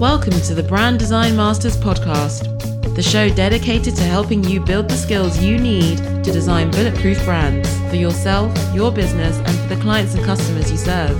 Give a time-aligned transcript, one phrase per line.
[0.00, 4.96] Welcome to the Brand Design Masters podcast, the show dedicated to helping you build the
[4.96, 10.16] skills you need to design bulletproof brands for yourself, your business, and for the clients
[10.16, 11.16] and customers you serve.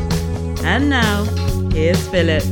[0.64, 1.22] And now,
[1.70, 2.42] here's Philip.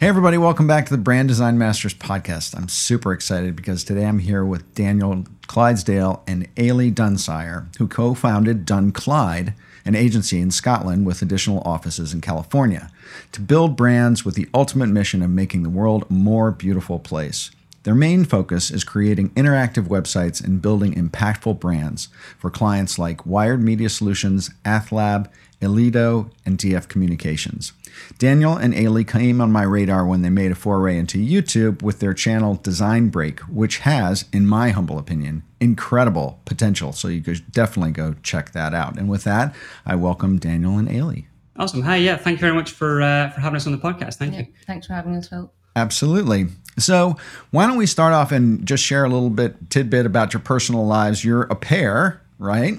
[0.00, 2.56] Hey, everybody, welcome back to the Brand Design Masters podcast.
[2.56, 8.14] I'm super excited because today I'm here with Daniel Clydesdale and Ailey Dunsire, who co
[8.14, 9.52] founded Dun Clyde
[9.84, 12.90] an agency in Scotland with additional offices in California,
[13.32, 17.50] to build brands with the ultimate mission of making the world a more beautiful place.
[17.84, 23.62] Their main focus is creating interactive websites and building impactful brands for clients like Wired
[23.62, 25.28] Media Solutions, AthLab,
[25.60, 27.74] Elido, and DF Communications.
[28.18, 32.00] Daniel and Ailey came on my radar when they made a foray into YouTube with
[32.00, 36.92] their channel Design Break, which has, in my humble opinion, incredible potential.
[36.92, 38.98] So you could definitely go check that out.
[38.98, 39.54] And with that,
[39.86, 41.26] I welcome Daniel and Ailey.
[41.56, 41.82] Awesome.
[41.82, 41.96] Hi.
[41.96, 42.16] Yeah.
[42.16, 44.14] Thank you very much for uh, for having us on the podcast.
[44.14, 44.46] Thank yeah, you.
[44.66, 45.52] Thanks for having us, Phil.
[45.76, 46.46] Absolutely.
[46.78, 47.16] So,
[47.50, 50.86] why don't we start off and just share a little bit tidbit about your personal
[50.86, 51.24] lives?
[51.24, 52.78] You're a pair, right?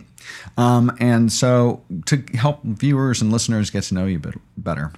[0.58, 4.92] Um, and so, to help viewers and listeners get to know you a bit better.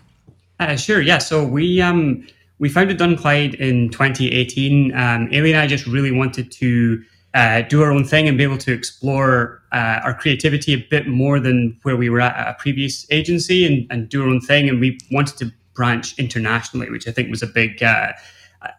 [0.59, 1.01] Uh, sure.
[1.01, 1.19] Yeah.
[1.19, 2.25] So we um,
[2.59, 4.93] we founded Dun Clyde in 2018.
[4.93, 8.43] Um, Ailey and I just really wanted to uh, do our own thing and be
[8.43, 12.55] able to explore uh, our creativity a bit more than where we were at a
[12.59, 14.67] previous agency and, and do our own thing.
[14.67, 18.13] And we wanted to branch internationally, which I think was a big uh,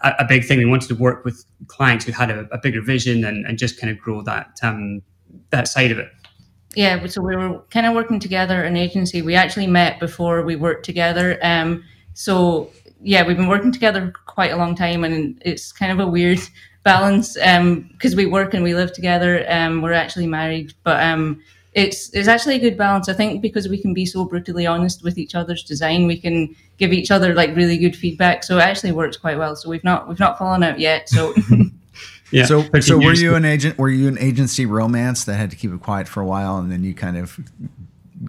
[0.03, 0.59] a, big thing.
[0.59, 3.81] We wanted to work with clients who had a, a bigger vision and, and just
[3.81, 5.03] kind of grow that um,
[5.51, 6.11] that side of it.
[6.75, 9.23] Yeah, so we were kind of working together an agency.
[9.23, 11.39] We actually met before we worked together.
[11.43, 16.01] Um, so yeah, we've been working together quite a long time, and it's kind of
[16.01, 16.41] a weird
[16.83, 19.45] balance because um, we work and we live together.
[19.49, 21.43] Um, we're actually married, but um,
[21.75, 23.09] it's it's actually a good balance.
[23.09, 26.55] I think because we can be so brutally honest with each other's design, we can
[26.77, 28.45] give each other like really good feedback.
[28.45, 29.55] So it actually works quite well.
[29.57, 31.09] So we've not we've not fallen out yet.
[31.09, 31.35] So
[32.31, 32.45] Yeah.
[32.45, 33.79] So, so were you an agent?
[33.79, 36.71] Were you an agency romance that had to keep it quiet for a while, and
[36.71, 37.39] then you kind of?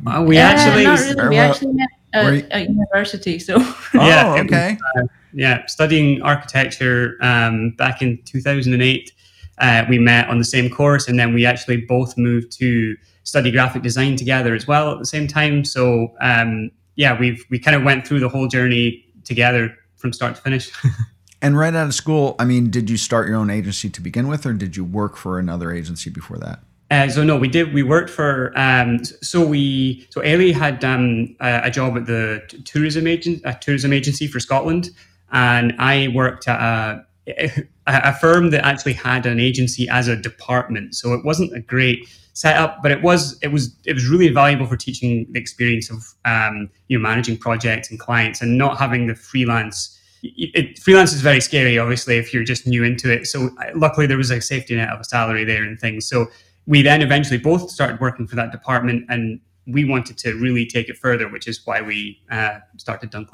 [0.06, 1.30] Uh, we actually, not really.
[1.30, 3.40] we actually met at, at, university.
[3.40, 3.56] So.
[3.60, 4.78] oh, yeah, okay.
[4.96, 9.12] Was, uh, yeah, studying architecture um, back in 2008.
[9.58, 13.52] Uh, we met on the same course, and then we actually both moved to study
[13.52, 15.66] graphic design together as well at the same time.
[15.66, 20.36] So um, yeah, we've we kind of went through the whole journey together from start
[20.36, 20.72] to finish.
[21.42, 24.28] And right out of school, I mean, did you start your own agency to begin
[24.28, 26.60] with, or did you work for another agency before that?
[26.92, 27.74] Uh, so no, we did.
[27.74, 28.52] We worked for.
[28.56, 30.08] Um, so we.
[30.10, 34.40] So Ellie had um, a, a, job at the tourism agent, a tourism agency for
[34.40, 34.90] Scotland,
[35.32, 40.96] and I worked at a, a firm that actually had an agency as a department.
[40.96, 44.66] So it wasn't a great setup, but it was it was it was really valuable
[44.66, 49.08] for teaching the experience of um, you know managing projects and clients and not having
[49.08, 53.28] the freelance it, freelance is very scary, obviously, if you're just new into it.
[53.28, 56.08] So luckily, there was a safety net of a salary there and things.
[56.08, 56.28] So
[56.66, 60.90] we then eventually both started working for that department, and we wanted to really take
[60.90, 63.28] it further, which is why we uh, started Dun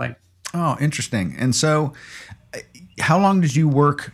[0.54, 1.36] Oh, interesting.
[1.38, 1.94] And so,
[3.00, 4.14] how long did you work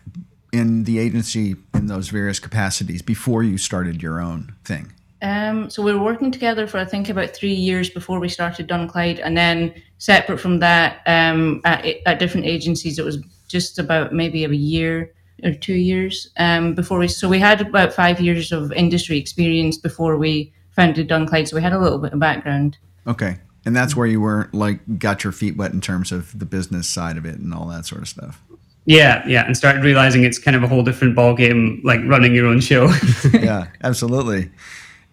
[0.52, 4.92] in the agency in those various capacities before you started your own thing?
[5.22, 8.68] Um, so we were working together for I think about three years before we started
[8.68, 13.78] Dun Clyde, and then separate from that, um, at, at, different agencies, it was just
[13.78, 17.08] about maybe a year or two years um, before we.
[17.08, 21.48] So we had about five years of industry experience before we founded Dun Clyde.
[21.48, 22.78] So we had a little bit of background.
[23.06, 26.46] Okay, and that's where you were like got your feet wet in terms of the
[26.46, 28.42] business side of it and all that sort of stuff.
[28.86, 32.34] Yeah, yeah, and started realizing it's kind of a whole different ball game, like running
[32.34, 32.92] your own show.
[33.34, 34.50] yeah, absolutely.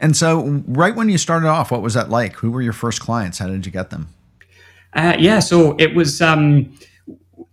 [0.00, 2.34] And so, right when you started off, what was that like?
[2.36, 3.38] Who were your first clients?
[3.38, 4.08] How did you get them?
[4.92, 6.22] Uh, yeah, so it was.
[6.22, 6.72] Um,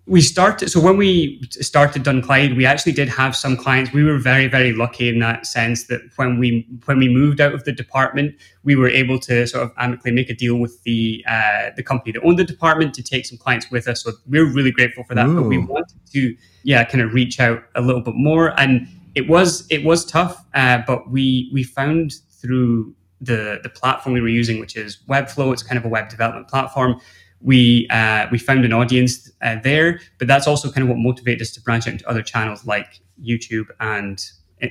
[0.08, 0.70] we started.
[0.70, 3.92] So when we started Dun Clyde, we actually did have some clients.
[3.92, 7.56] We were very, very lucky in that sense that when we when we moved out
[7.56, 11.26] of the department, we were able to sort of amicably make a deal with the
[11.28, 14.04] uh, the company that owned the department to take some clients with us.
[14.04, 15.26] So we're really grateful for that.
[15.26, 15.42] Ooh.
[15.42, 19.30] But we wanted to, yeah, kind of reach out a little bit more and it
[19.30, 22.16] was it was tough, uh, but we we found
[22.46, 25.52] through the the platform we were using, which is Webflow.
[25.54, 27.00] It's kind of a web development platform.
[27.42, 31.42] We uh, we found an audience uh, there, but that's also kind of what motivated
[31.42, 34.24] us to branch out into other channels like YouTube and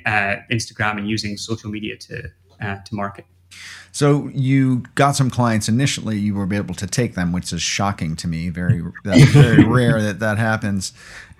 [0.06, 2.30] uh, Instagram and using social media to
[2.60, 3.26] uh, to market.
[3.92, 6.18] So you got some clients initially.
[6.18, 8.48] You were able to take them, which is shocking to me.
[8.48, 10.92] Very that's very rare that that happens.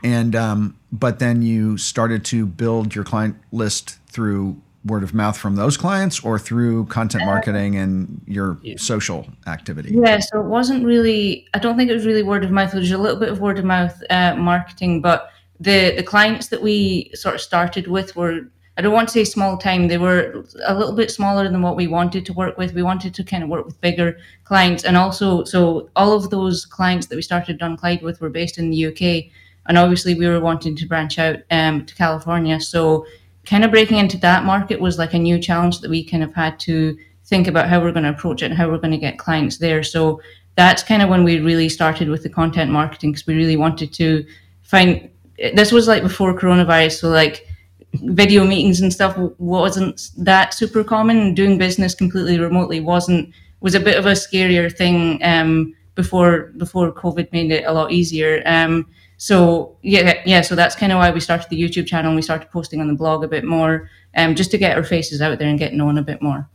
[0.04, 5.36] And um, but then you started to build your client list through word of mouth
[5.36, 8.74] from those clients or through content marketing and your yeah.
[8.76, 9.94] social activity?
[9.94, 12.72] Yeah, so it wasn't really, I don't think it was really word of mouth.
[12.72, 16.48] There was a little bit of word of mouth uh, marketing, but the, the clients
[16.48, 18.40] that we sort of started with were,
[18.76, 21.76] I don't want to say small time, they were a little bit smaller than what
[21.76, 22.74] we wanted to work with.
[22.74, 24.84] We wanted to kind of work with bigger clients.
[24.84, 28.58] And also, so all of those clients that we started Dun Clyde with were based
[28.58, 29.30] in the UK.
[29.66, 32.60] And obviously, we were wanting to branch out um, to California.
[32.60, 33.06] So
[33.46, 36.34] kind of breaking into that market was like a new challenge that we kind of
[36.34, 38.98] had to think about how we're going to approach it and how we're going to
[38.98, 39.82] get clients there.
[39.82, 40.20] So
[40.56, 43.92] that's kind of when we really started with the content marketing because we really wanted
[43.94, 44.24] to
[44.62, 45.10] find
[45.54, 47.00] this was like before coronavirus.
[47.00, 47.46] So like
[47.94, 53.80] video meetings and stuff wasn't that super common doing business completely remotely wasn't was a
[53.80, 58.42] bit of a scarier thing um, before before COVID made it a lot easier.
[58.46, 60.40] Um, so yeah, yeah.
[60.40, 62.10] So that's kind of why we started the YouTube channel.
[62.10, 64.84] and We started posting on the blog a bit more, um, just to get our
[64.84, 66.48] faces out there and get known a bit more.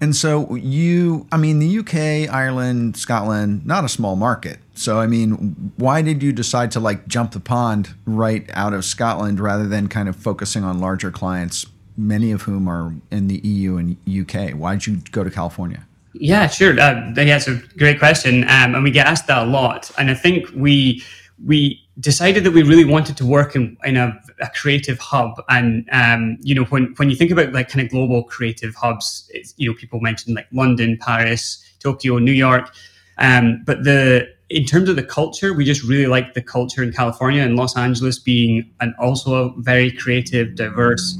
[0.00, 4.58] And so you, I mean, the UK, Ireland, Scotland, not a small market.
[4.74, 8.84] So I mean, why did you decide to like jump the pond right out of
[8.84, 13.38] Scotland rather than kind of focusing on larger clients, many of whom are in the
[13.46, 14.52] EU and UK?
[14.52, 15.86] Why did you go to California?
[16.14, 16.72] Yeah, sure.
[16.78, 19.90] Uh, yeah, it's a great question, um, and we get asked that a lot.
[19.96, 21.02] And I think we
[21.44, 25.42] we decided that we really wanted to work in, in a, a creative hub.
[25.48, 29.30] And um, you know when, when you think about like kind of global creative hubs
[29.56, 32.72] you know people mention like london paris tokyo new york.
[33.18, 36.92] Um, but the in terms of the culture we just really like the culture in
[36.92, 41.16] california and los angeles being an also a very creative diverse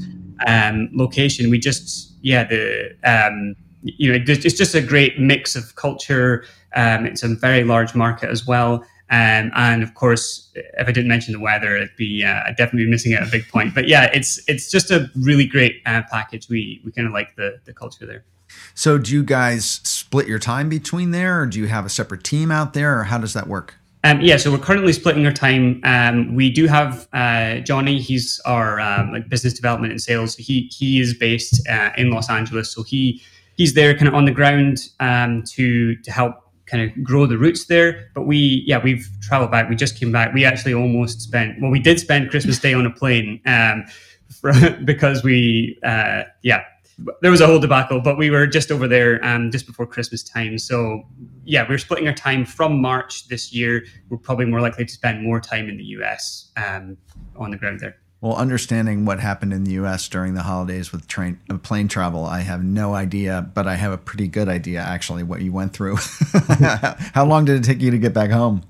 [0.47, 1.49] um, location.
[1.49, 7.05] We just yeah the um, you know it's just a great mix of culture um,
[7.05, 11.33] it's a very large market as well um, and of course, if I didn't mention
[11.33, 13.75] the weather, it'd be uh, I'd definitely be missing out a big point.
[13.75, 16.49] But yeah, it's it's just a really great uh, package.
[16.49, 18.25] We we kind of like the the culture there.
[18.73, 22.23] So, do you guys split your time between there, or do you have a separate
[22.23, 23.75] team out there, or how does that work?
[24.03, 25.79] Um, yeah, so we're currently splitting our time.
[25.83, 27.99] Um, we do have uh, Johnny.
[27.99, 30.35] He's our um, like business development and sales.
[30.35, 33.21] He he is based uh, in Los Angeles, so he
[33.57, 37.37] he's there kind of on the ground um, to to help kind of grow the
[37.37, 38.09] roots there.
[38.13, 39.69] But we, yeah, we've traveled back.
[39.69, 40.33] We just came back.
[40.33, 43.85] We actually almost spent, well, we did spend Christmas Day on a plane um,
[44.29, 44.53] for,
[44.85, 46.63] because we, uh, yeah,
[47.21, 50.23] there was a whole debacle, but we were just over there um, just before Christmas
[50.23, 50.57] time.
[50.57, 51.03] So,
[51.43, 53.85] yeah, we're splitting our time from March this year.
[54.09, 56.97] We're probably more likely to spend more time in the US um,
[57.35, 57.97] on the ground there.
[58.23, 60.07] Well, understanding what happened in the U.S.
[60.07, 63.91] during the holidays with train uh, plane travel, I have no idea, but I have
[63.91, 65.97] a pretty good idea actually what you went through.
[67.13, 68.63] How long did it take you to get back home?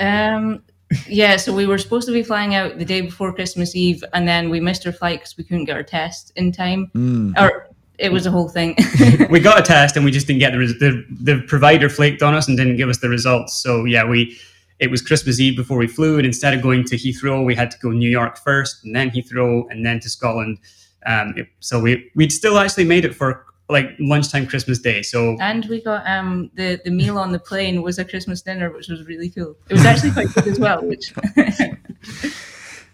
[0.00, 0.62] Um,
[1.06, 4.26] yeah, so we were supposed to be flying out the day before Christmas Eve, and
[4.26, 6.90] then we missed our flight because we couldn't get our test in time.
[6.94, 7.38] Mm.
[7.38, 8.78] Or it was a whole thing.
[9.28, 12.32] we got a test, and we just didn't get the, the the provider flaked on
[12.32, 13.52] us and didn't give us the results.
[13.62, 14.38] So yeah, we
[14.78, 17.70] it was Christmas Eve before we flew, and instead of going to Heathrow, we had
[17.70, 20.58] to go New York first, and then Heathrow, and then to Scotland.
[21.06, 25.02] Um, it, so we we'd still actually made it for like lunchtime Christmas Day.
[25.02, 28.70] So and we got um the the meal on the plane was a Christmas dinner,
[28.70, 29.56] which was really cool.
[29.68, 30.82] It was actually quite good as well.
[30.84, 31.12] Which.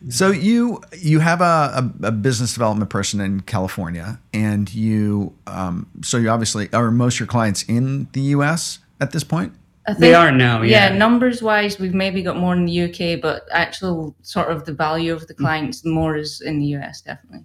[0.09, 1.45] so you you have a,
[2.03, 7.19] a, a, business development person in California, and you um, so you obviously are most
[7.19, 8.79] your clients in the U.S.
[9.01, 9.55] at this point.
[9.87, 10.91] Think, they are now, yeah.
[10.91, 10.97] yeah.
[10.97, 15.13] numbers wise, we've maybe got more in the UK, but actual sort of the value
[15.13, 15.39] of the mm.
[15.39, 17.45] clients more is in the US, definitely.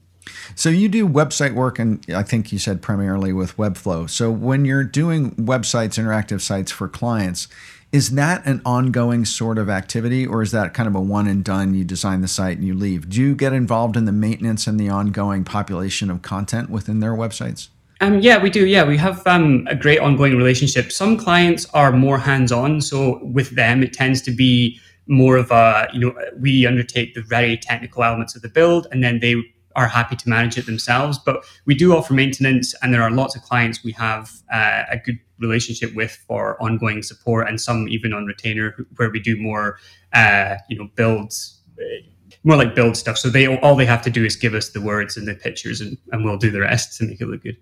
[0.55, 4.09] So you do website work, and I think you said primarily with Webflow.
[4.09, 7.47] So when you're doing websites, interactive sites for clients,
[7.91, 11.43] is that an ongoing sort of activity, or is that kind of a one and
[11.43, 11.73] done?
[11.73, 13.09] You design the site and you leave.
[13.09, 17.13] Do you get involved in the maintenance and the ongoing population of content within their
[17.13, 17.69] websites?
[17.99, 18.65] Um, yeah, we do.
[18.65, 20.91] Yeah, we have um, a great ongoing relationship.
[20.91, 25.87] Some clients are more hands-on, so with them, it tends to be more of a
[25.93, 29.35] you know we undertake the very technical elements of the build, and then they
[29.75, 31.17] are happy to manage it themselves.
[31.17, 34.97] But we do offer maintenance, and there are lots of clients we have uh, a
[34.97, 39.79] good relationship with for ongoing support, and some even on retainer where we do more
[40.13, 41.59] uh, you know builds.
[42.43, 43.17] More like build stuff.
[43.17, 45.81] So they all they have to do is give us the words and the pictures,
[45.81, 47.57] and, and we'll do the rest to make it look good.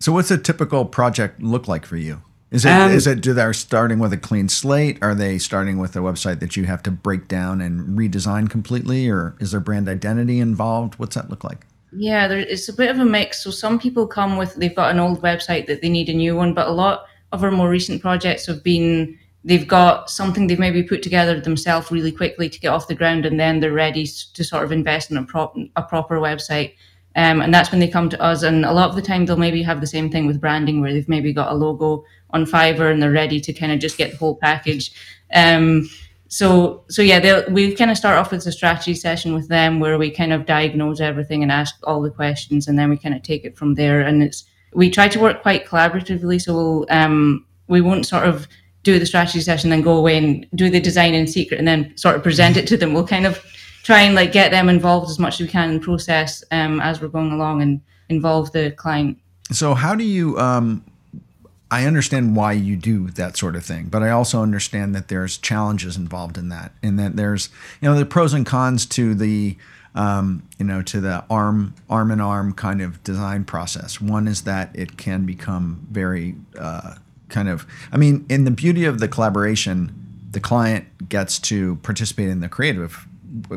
[0.00, 2.22] So, what's a typical project look like for you?
[2.50, 4.98] Is it um, is it do they starting with a clean slate?
[5.02, 9.08] Are they starting with a website that you have to break down and redesign completely,
[9.08, 10.94] or is there brand identity involved?
[10.98, 11.66] What's that look like?
[11.92, 13.42] Yeah, there, it's a bit of a mix.
[13.42, 16.36] So some people come with they've got an old website that they need a new
[16.36, 20.58] one, but a lot of our more recent projects have been they've got something they've
[20.58, 24.06] maybe put together themselves really quickly to get off the ground, and then they're ready
[24.06, 26.74] to sort of invest in a prop a proper website
[27.18, 28.44] Um, and that's when they come to us.
[28.44, 30.92] And a lot of the time, they'll maybe have the same thing with branding, where
[30.92, 34.12] they've maybe got a logo on Fiverr and they're ready to kind of just get
[34.12, 34.92] the whole package.
[35.34, 35.88] Um,
[36.28, 39.98] so, so yeah, we kind of start off with a strategy session with them where
[39.98, 43.22] we kind of diagnose everything and ask all the questions, and then we kind of
[43.22, 44.00] take it from there.
[44.00, 48.46] And it's we try to work quite collaboratively, so we'll, um, we won't sort of
[48.84, 51.96] do the strategy session, then go away and do the design in secret, and then
[51.96, 52.94] sort of present it to them.
[52.94, 53.42] We'll kind of
[53.88, 56.78] try and like get them involved as much as we can in the process um,
[56.78, 57.80] as we're going along and
[58.10, 59.18] involve the client.
[59.50, 60.38] So, how do you?
[60.38, 60.84] Um,
[61.70, 65.38] I understand why you do that sort of thing, but I also understand that there's
[65.38, 67.48] challenges involved in that, and that there's
[67.80, 69.56] you know the pros and cons to the
[69.94, 74.02] um, you know to the arm arm in arm kind of design process.
[74.02, 76.96] One is that it can become very uh,
[77.30, 77.66] kind of.
[77.90, 79.94] I mean, in the beauty of the collaboration,
[80.30, 83.08] the client gets to participate in the creative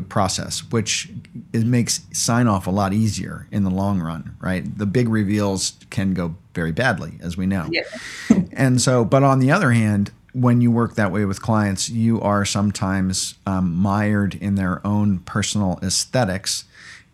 [0.08, 1.10] process, which
[1.52, 4.78] it makes sign off a lot easier in the long run, right?
[4.78, 7.68] The big reveals can go very badly, as we know.
[7.70, 7.82] Yeah.
[8.52, 12.20] and so, but on the other hand, when you work that way with clients, you
[12.20, 16.64] are sometimes um, mired in their own personal aesthetics,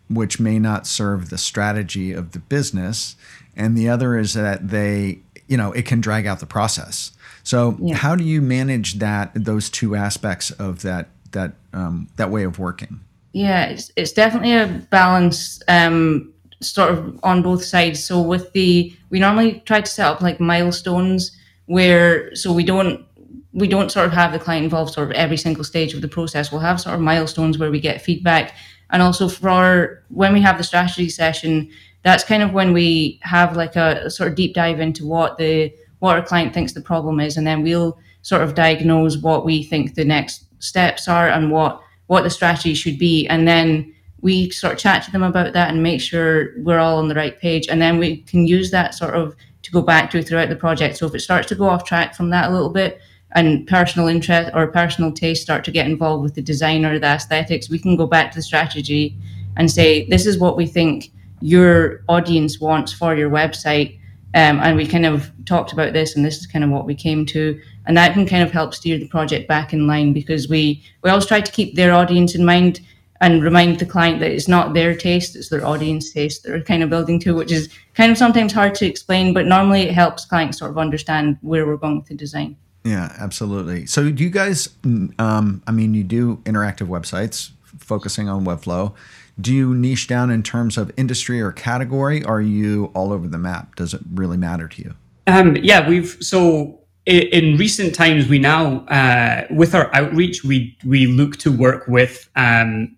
[0.09, 3.15] which may not serve the strategy of the business.
[3.55, 7.11] And the other is that they, you know, it can drag out the process.
[7.43, 7.95] So, yeah.
[7.95, 12.59] how do you manage that, those two aspects of that that um, that way of
[12.59, 12.99] working?
[13.33, 18.03] Yeah, it's, it's definitely a balance, um, sort of on both sides.
[18.03, 23.05] So with the, we normally try to set up like milestones where so we don't
[23.53, 26.07] we don't sort of have the client involved sort of every single stage of the
[26.07, 26.51] process.
[26.51, 28.55] We'll have sort of milestones where we get feedback,
[28.91, 31.69] and also for our, when we have the strategy session,
[32.03, 35.37] that's kind of when we have like a, a sort of deep dive into what
[35.37, 39.45] the what our client thinks the problem is, and then we'll sort of diagnose what
[39.45, 43.27] we think the next steps are and what what the strategy should be.
[43.27, 46.97] And then we sort of chat to them about that and make sure we're all
[46.97, 47.67] on the right page.
[47.67, 50.97] And then we can use that sort of to go back to throughout the project.
[50.97, 52.99] So if it starts to go off track from that a little bit
[53.33, 57.05] and personal interest or personal taste start to get involved with the design or the
[57.05, 59.15] aesthetics we can go back to the strategy
[59.57, 61.11] and say this is what we think
[61.41, 63.98] your audience wants for your website
[64.35, 66.93] um, and we kind of talked about this and this is kind of what we
[66.93, 67.59] came to.
[67.87, 71.09] And that can kind of help steer the project back in line because we we
[71.09, 72.81] always try to keep their audience in mind
[73.21, 76.83] and remind the client that it's not their taste it's their audience taste they're kind
[76.83, 80.23] of building to which is kind of sometimes hard to explain but normally it helps
[80.23, 82.55] clients sort of understand where we're going with the design.
[82.85, 83.87] Yeah absolutely.
[83.87, 88.93] So do you guys um, i mean you do interactive websites focusing on webflow
[89.39, 93.37] do you niche down in terms of industry or category are you all over the
[93.37, 94.93] map does it really matter to you
[95.27, 96.79] um, yeah we've so
[97.09, 102.29] in recent times, we now, uh, with our outreach, we we look to work with
[102.35, 102.95] um,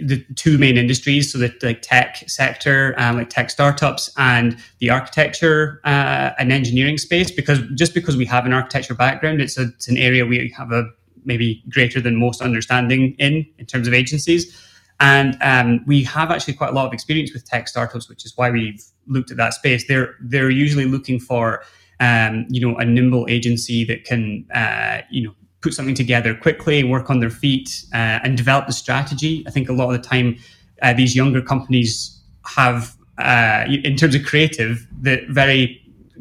[0.00, 4.90] the two main industries, so the like tech sector, um, like tech startups, and the
[4.90, 7.30] architecture uh, and engineering space.
[7.30, 10.72] Because just because we have an architecture background, it's a, it's an area we have
[10.72, 10.84] a
[11.24, 14.58] maybe greater than most understanding in in terms of agencies.
[15.02, 18.32] And um, we have actually quite a lot of experience with tech startups, which is
[18.36, 19.86] why we've looked at that space.
[19.86, 21.62] They're they're usually looking for
[22.02, 26.82] um, you know, a nimble agency that can, uh, you know, put something together quickly,
[26.82, 29.44] work on their feet, uh, and develop the strategy.
[29.46, 30.36] I think a lot of the time,
[30.82, 35.80] uh, these younger companies have, uh, in terms of creative, the very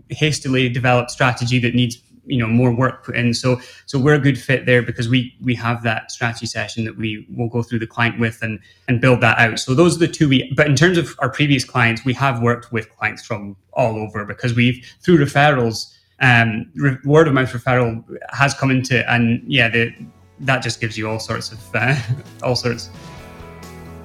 [0.09, 1.97] hastily developed strategy that needs
[2.31, 3.33] you know more work put in.
[3.33, 6.97] So so we're a good fit there because we we have that strategy session that
[6.97, 9.59] we will go through the client with and and build that out.
[9.59, 12.41] So those are the two we but in terms of our previous clients we have
[12.41, 16.71] worked with clients from all over because we've through referrals um
[17.05, 19.93] word of mouth referral has come into and yeah the,
[20.41, 21.95] that just gives you all sorts of uh,
[22.43, 22.89] all sorts.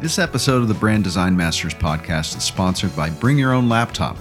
[0.00, 4.18] This episode of the brand design masters podcast is sponsored by bring your own laptop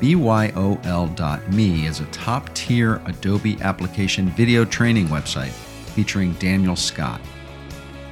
[0.00, 5.52] BYOL.me is a top tier Adobe application video training website
[5.94, 7.18] featuring Daniel Scott.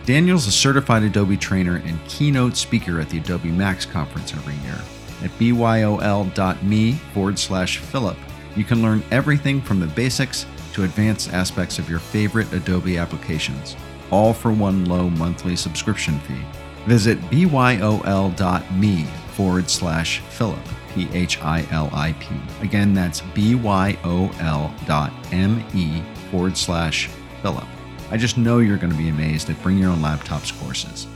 [0.07, 4.81] Daniel's a certified Adobe trainer and keynote speaker at the Adobe Max conference every year.
[5.23, 8.17] At BYOL.me forward slash Philip,
[8.57, 13.77] you can learn everything from the basics to advanced aspects of your favorite Adobe applications,
[14.11, 16.43] all for one low monthly subscription fee.
[16.87, 22.29] Visit BYOL.me forward slash Philip P H I L I P.
[22.63, 27.09] Again, that's B Y O L dot M E forward slash
[27.43, 27.67] Philip.
[28.11, 31.07] I just know you're going to be amazed at Bring Your Own Laptops courses.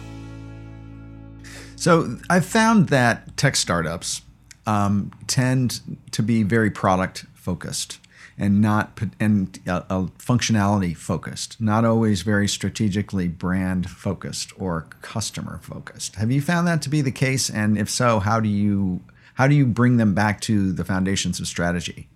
[1.76, 4.22] So I've found that tech startups
[4.66, 5.80] um, tend
[6.10, 8.00] to be very product focused.
[8.38, 15.58] and not and uh, uh, functionality focused, not always very strategically brand focused or customer
[15.62, 16.14] focused.
[16.16, 17.50] Have you found that to be the case?
[17.50, 19.00] And if so, how do you
[19.38, 22.08] how do you bring them back to the foundations of strategy?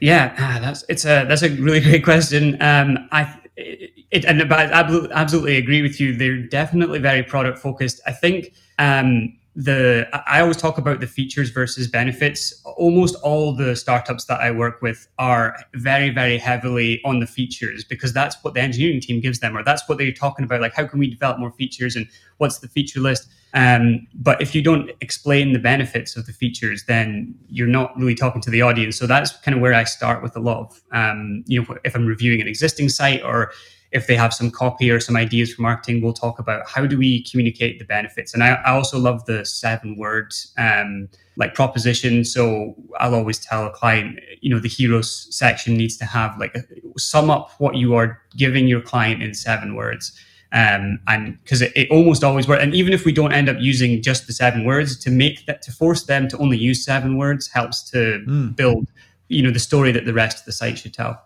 [0.00, 2.60] Yeah, ah, that's it's a that's a really great question.
[2.60, 4.64] Um, I it, and I
[5.12, 6.16] absolutely agree with you.
[6.16, 8.00] They're definitely very product focused.
[8.06, 12.60] I think um, the I always talk about the features versus benefits.
[12.64, 17.84] Almost all the startups that I work with are very, very heavily on the features
[17.84, 20.60] because that's what the engineering team gives them, or that's what they're talking about.
[20.60, 22.08] Like, how can we develop more features and
[22.38, 23.28] what's the feature list?
[23.54, 28.16] Um, but if you don't explain the benefits of the features, then you're not really
[28.16, 28.96] talking to the audience.
[28.96, 31.94] So that's kind of where I start with a lot of, um, you know, if
[31.94, 33.52] I'm reviewing an existing site or
[33.94, 36.98] if they have some copy or some ideas for marketing, we'll talk about how do
[36.98, 38.34] we communicate the benefits.
[38.34, 42.24] And I, I also love the seven words um, like proposition.
[42.24, 46.56] So I'll always tell a client, you know, the heroes section needs to have like
[46.56, 46.62] a,
[46.98, 50.12] sum up what you are giving your client in seven words.
[50.50, 52.62] Um, and because it, it, almost always works.
[52.62, 55.62] And even if we don't end up using just the seven words, to make that
[55.62, 58.56] to force them to only use seven words helps to mm.
[58.56, 58.88] build,
[59.28, 61.20] you know, the story that the rest of the site should tell.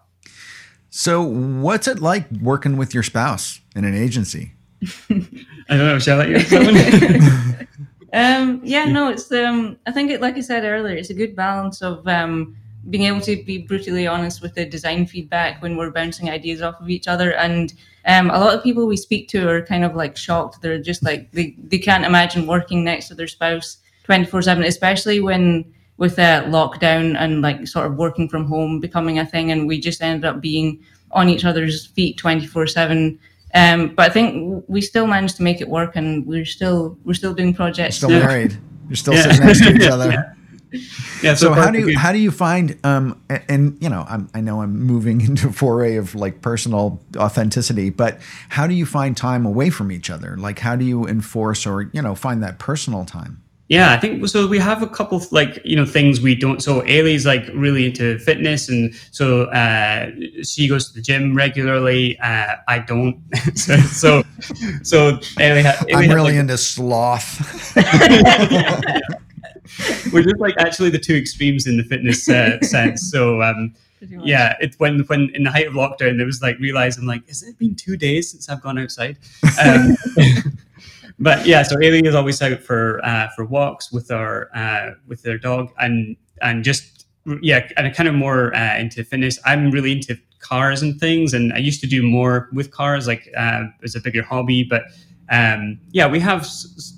[0.90, 4.52] So, what's it like working with your spouse in an agency?
[5.10, 5.98] I don't know.
[5.98, 7.66] Shall I let you?
[8.12, 11.36] um, yeah, no, it's um, I think it, like I said earlier, it's a good
[11.36, 12.56] balance of um,
[12.88, 16.80] being able to be brutally honest with the design feedback when we're bouncing ideas off
[16.80, 17.74] of each other, and
[18.06, 20.62] um, a lot of people we speak to are kind of like shocked.
[20.62, 24.64] They're just like they they can't imagine working next to their spouse twenty four seven,
[24.64, 29.50] especially when with uh, lockdown and like sort of working from home becoming a thing,
[29.50, 33.18] and we just ended up being on each other's feet twenty four seven.
[33.54, 37.14] Um, but I think we still managed to make it work, and we're still we're
[37.14, 38.00] still doing projects.
[38.00, 38.58] You're still married.
[38.88, 39.22] You're still yeah.
[39.22, 40.10] sitting next to each other.
[40.10, 40.32] yeah.
[41.22, 44.04] Yeah, so, so how do you how do you find um and, and you know
[44.06, 48.18] I'm, I know I'm moving into a foray of like personal authenticity but
[48.50, 51.88] how do you find time away from each other like how do you enforce or
[51.94, 54.46] you know find that personal time yeah, I think so.
[54.46, 56.62] We have a couple of like you know things we don't.
[56.62, 60.10] So Ailey's like really into fitness, and so uh,
[60.42, 62.18] she goes to the gym regularly.
[62.20, 63.22] Uh, I don't.
[63.54, 64.22] so so,
[64.82, 67.76] so Ailey, ha- Ailey I'm really like, into sloth.
[70.12, 73.10] We're just like actually the two extremes in the fitness uh, sense.
[73.10, 77.04] So um, yeah, it's when when in the height of lockdown, there was like realizing
[77.04, 79.18] like, has it been two days since I've gone outside?
[79.62, 79.96] Um,
[81.18, 85.22] but yeah, so Ailey is always out for uh, for walks with our uh, with
[85.22, 87.06] their dog, and and just
[87.42, 89.38] yeah, and kind of more uh, into fitness.
[89.44, 93.28] I'm really into cars and things, and I used to do more with cars, like
[93.36, 94.62] uh, as a bigger hobby.
[94.62, 94.84] But
[95.30, 96.46] um, yeah, we have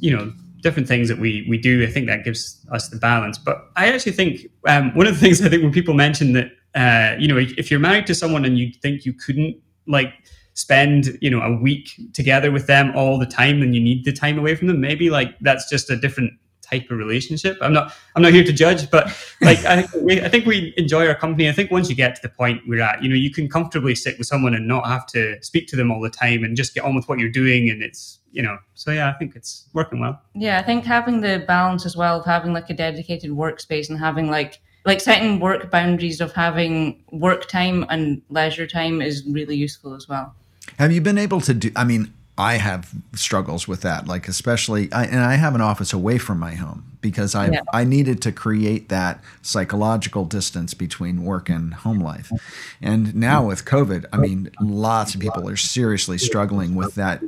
[0.01, 1.83] you know different things that we we do.
[1.83, 3.39] I think that gives us the balance.
[3.39, 6.53] But I actually think um, one of the things I think when people mention that
[6.75, 9.57] uh, you know if you're married to someone and you think you couldn't
[9.87, 10.13] like
[10.61, 14.13] spend you know a week together with them all the time and you need the
[14.13, 14.81] time away from them.
[14.81, 16.33] Maybe like that's just a different
[16.71, 17.57] type of relationship.
[17.61, 19.05] I'm not i'm not here to judge but
[19.41, 21.49] like i think we i think we enjoy our company.
[21.49, 23.95] I think once you get to the point we're at you know you can comfortably
[23.95, 26.75] sit with someone and not have to speak to them all the time and just
[26.75, 29.69] get on with what you're doing and it's you know so yeah i think it's
[29.73, 30.21] working well.
[30.35, 33.99] Yeah i think having the balance as well of having like a dedicated workspace and
[33.99, 39.57] having like like setting work boundaries of having work time and leisure time is really
[39.57, 40.35] useful as well
[40.79, 41.71] have you been able to do?
[41.77, 45.93] I mean, I have struggles with that, like especially, I, and I have an office
[45.93, 47.61] away from my home because I yeah.
[47.73, 52.33] I needed to create that psychological distance between work and home life,
[52.81, 57.21] and now with COVID, I mean, lots of people are seriously struggling with that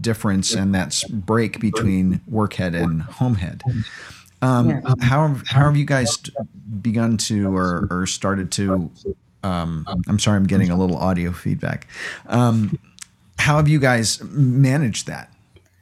[0.00, 3.64] difference and that break between work head and home head.
[4.42, 6.18] Um, how how have you guys
[6.80, 8.90] begun to or, or started to
[9.42, 11.88] um, I'm sorry, I'm getting a little audio feedback.
[12.26, 12.78] Um,
[13.38, 15.32] how have you guys managed that?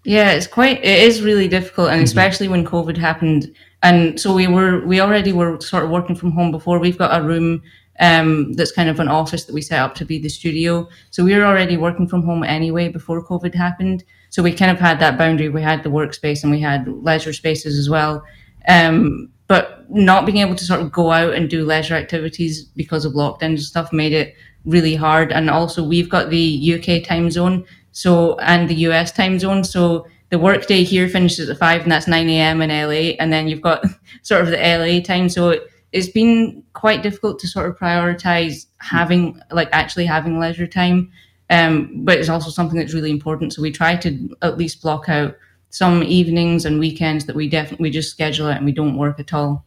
[0.05, 0.79] Yeah, it's quite.
[0.79, 2.05] It is really difficult, and mm-hmm.
[2.05, 3.55] especially when COVID happened.
[3.83, 6.79] And so we were, we already were sort of working from home before.
[6.79, 7.62] We've got a room
[7.99, 10.88] um, that's kind of an office that we set up to be the studio.
[11.11, 14.05] So we were already working from home anyway before COVID happened.
[14.31, 15.49] So we kind of had that boundary.
[15.49, 18.25] We had the workspace and we had leisure spaces as well.
[18.68, 23.04] Um, but not being able to sort of go out and do leisure activities because
[23.04, 25.32] of lockdown and stuff made it really hard.
[25.32, 29.64] And also, we've got the UK time zone, so and the US time zone.
[29.64, 32.62] So the workday here finishes at five, and that's nine a.m.
[32.62, 33.16] in LA.
[33.18, 33.84] And then you've got
[34.22, 35.28] sort of the LA time.
[35.28, 40.68] So it, it's been quite difficult to sort of prioritize having like actually having leisure
[40.68, 41.10] time.
[41.50, 43.52] Um, but it's also something that's really important.
[43.52, 45.34] So we try to at least block out
[45.70, 49.18] some evenings and weekends that we definitely we just schedule it and we don't work
[49.18, 49.64] at all.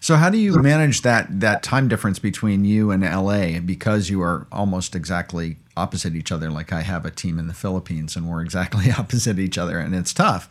[0.00, 4.20] So how do you manage that that time difference between you and LA because you
[4.22, 8.28] are almost exactly opposite each other like I have a team in the Philippines and
[8.28, 10.48] we're exactly opposite each other and it's tough.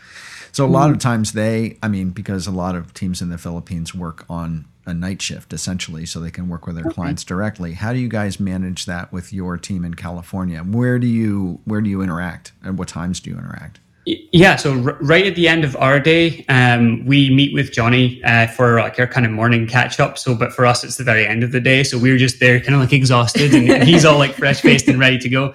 [0.53, 1.01] So a lot of mm.
[1.01, 4.93] times they I mean because a lot of teams in the Philippines work on a
[4.93, 6.95] night shift essentially so they can work with their okay.
[6.95, 7.73] clients directly.
[7.73, 10.59] How do you guys manage that with your team in California?
[10.59, 13.79] Where do you where do you interact and what times do you interact?
[14.05, 18.23] Yeah, so r- right at the end of our day, um, we meet with Johnny
[18.23, 20.17] uh, for like our kind of morning catch up.
[20.17, 22.59] So, but for us, it's the very end of the day, so we're just there,
[22.59, 25.53] kind of like exhausted, and he's all like fresh faced and ready to go.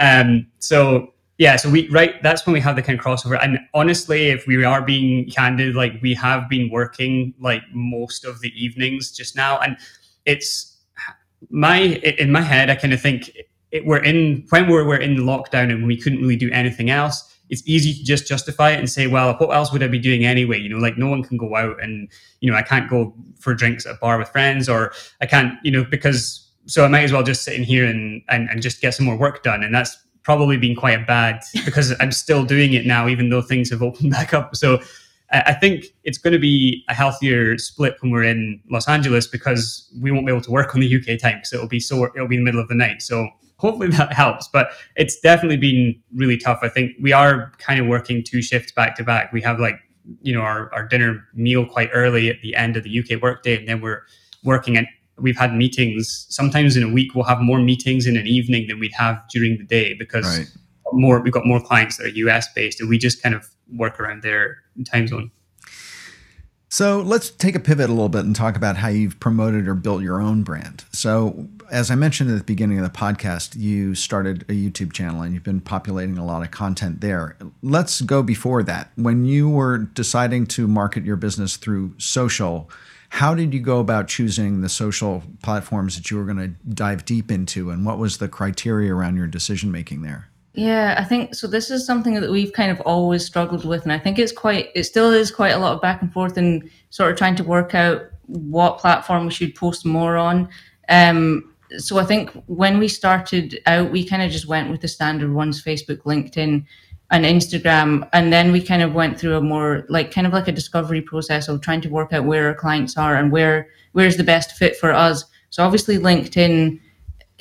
[0.00, 3.38] Um, so yeah, so we right that's when we have the kind of crossover.
[3.42, 8.40] And honestly, if we are being candid, like we have been working like most of
[8.40, 9.76] the evenings just now, and
[10.24, 10.78] it's
[11.50, 13.36] my in my head, I kind of think
[13.70, 17.31] it, we're in when we're, we're in lockdown and we couldn't really do anything else
[17.52, 20.24] it's easy to just justify it and say, well, what else would I be doing
[20.24, 20.58] anyway?
[20.58, 22.08] You know, like no one can go out and,
[22.40, 25.58] you know, I can't go for drinks at a bar with friends or I can't,
[25.62, 28.62] you know, because so I might as well just sit in here and, and, and
[28.62, 29.62] just get some more work done.
[29.62, 33.68] And that's probably been quite bad because I'm still doing it now, even though things
[33.68, 34.56] have opened back up.
[34.56, 34.80] So
[35.30, 39.90] I think it's going to be a healthier split when we're in Los Angeles because
[40.00, 42.36] we won't be able to work on the UK time it'll be so it'll be
[42.36, 43.02] in the middle of the night.
[43.02, 43.28] So
[43.62, 44.48] hopefully that helps.
[44.48, 46.58] But it's definitely been really tough.
[46.62, 49.32] I think we are kind of working two shifts back to back.
[49.32, 49.76] We have like,
[50.20, 53.56] you know, our, our dinner meal quite early at the end of the UK workday,
[53.56, 54.02] and then we're
[54.44, 56.26] working and we've had meetings.
[56.28, 59.56] Sometimes in a week we'll have more meetings in an evening than we'd have during
[59.56, 60.48] the day because right.
[60.92, 64.00] more we've got more clients that are US based and we just kind of work
[64.00, 64.58] around their
[64.90, 65.30] time zone.
[66.72, 69.74] So let's take a pivot a little bit and talk about how you've promoted or
[69.74, 70.84] built your own brand.
[70.90, 75.22] So, as I mentioned at the beginning of the podcast, you started a YouTube channel
[75.22, 77.34] and you've been populating a lot of content there.
[77.62, 78.92] Let's go before that.
[78.96, 82.70] When you were deciding to market your business through social,
[83.08, 87.06] how did you go about choosing the social platforms that you were going to dive
[87.06, 90.28] deep into and what was the criteria around your decision making there?
[90.52, 91.46] Yeah, I think so.
[91.46, 94.68] This is something that we've kind of always struggled with, and I think it's quite,
[94.74, 97.44] it still is quite a lot of back and forth and sort of trying to
[97.44, 100.50] work out what platform we should post more on.
[100.90, 104.88] Um, so I think when we started out, we kind of just went with the
[104.88, 106.64] standard ones: Facebook, LinkedIn,
[107.10, 110.48] and Instagram, and then we kind of went through a more like kind of like
[110.48, 114.16] a discovery process of trying to work out where our clients are and where where's
[114.16, 115.24] the best fit for us.
[115.50, 116.80] So obviously, LinkedIn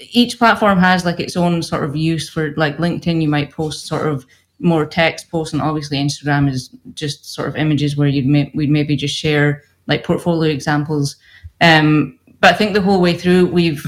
[0.10, 3.88] each platform has like its own sort of use for like LinkedIn, you might post
[3.88, 4.26] sort of
[4.60, 8.96] more text posts, and obviously Instagram is just sort of images where you'd we'd maybe
[8.96, 11.15] just share like portfolio examples.
[11.62, 13.84] Um, but I think the whole way through we've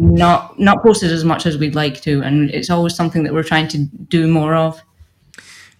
[0.00, 3.42] not not posted as much as we'd like to, and it's always something that we're
[3.42, 4.82] trying to do more of.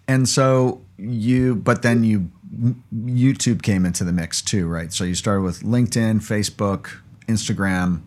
[0.07, 2.31] And so you, but then you
[2.95, 4.93] YouTube came into the mix too, right?
[4.93, 6.91] So you started with LinkedIn, Facebook,
[7.27, 8.03] Instagram,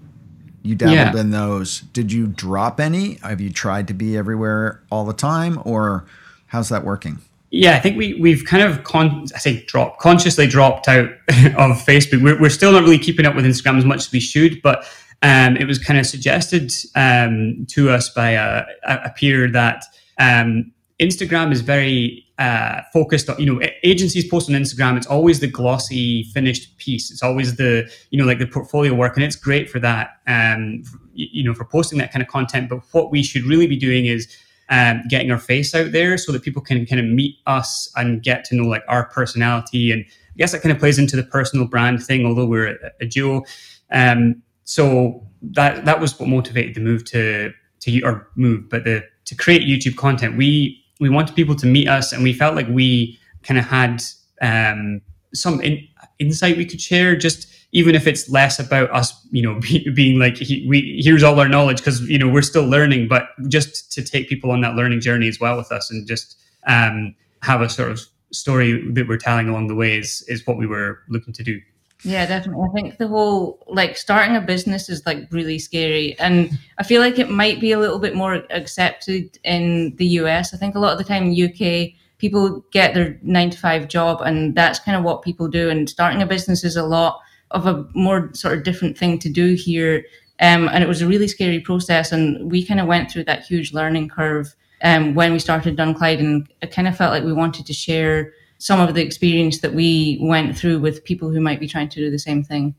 [0.64, 1.22] you dabbled yeah.
[1.22, 1.82] in those.
[1.82, 3.16] Did you drop any?
[3.24, 6.06] Have you tried to be everywhere all the time, or
[6.48, 7.20] how's that working?
[7.50, 11.78] Yeah, I think we we've kind of con- I say drop consciously dropped out of
[11.84, 12.24] Facebook.
[12.24, 14.86] We're, we're still not really keeping up with Instagram as much as we should, but
[15.22, 19.86] um, it was kind of suggested um, to us by a, a peer that
[20.20, 24.98] um, Instagram is very uh, focused on, you know, agencies post on Instagram.
[24.98, 27.12] It's always the glossy finished piece.
[27.12, 30.84] It's always the, you know, like the portfolio work, and it's great for that, um,
[31.14, 32.70] you know, for posting that kind of content.
[32.70, 34.28] But what we should really be doing is
[34.70, 38.24] um, getting our face out there so that people can kind of meet us and
[38.24, 39.92] get to know like our personality.
[39.92, 42.92] And I guess that kind of plays into the personal brand thing, although we're a,
[43.02, 43.44] a duo.
[43.92, 49.04] Um, so that that was what motivated the move to to or move, but the
[49.26, 50.38] to create YouTube content.
[50.38, 54.02] We we wanted people to meet us, and we felt like we kind of had
[54.42, 55.02] um,
[55.34, 55.86] some in,
[56.20, 57.18] insight we could share.
[57.18, 61.22] Just even if it's less about us, you know, be, being like he, we here's
[61.22, 64.62] all our knowledge because you know we're still learning, but just to take people on
[64.62, 68.00] that learning journey as well with us, and just um, have a sort of
[68.32, 71.60] story that we're telling along the way is is what we were looking to do.
[72.04, 72.66] Yeah, definitely.
[72.68, 76.18] I think the whole like starting a business is like really scary.
[76.20, 80.54] And I feel like it might be a little bit more accepted in the US.
[80.54, 83.88] I think a lot of the time in UK, people get their nine to five
[83.88, 85.70] job and that's kind of what people do.
[85.70, 87.20] And starting a business is a lot
[87.52, 90.06] of a more sort of different thing to do here.
[90.40, 92.12] Um, and it was a really scary process.
[92.12, 96.20] And we kind of went through that huge learning curve um, when we started Dunclyde.
[96.20, 99.74] And it kind of felt like we wanted to share some of the experience that
[99.74, 102.76] we went through with people who might be trying to do the same thing.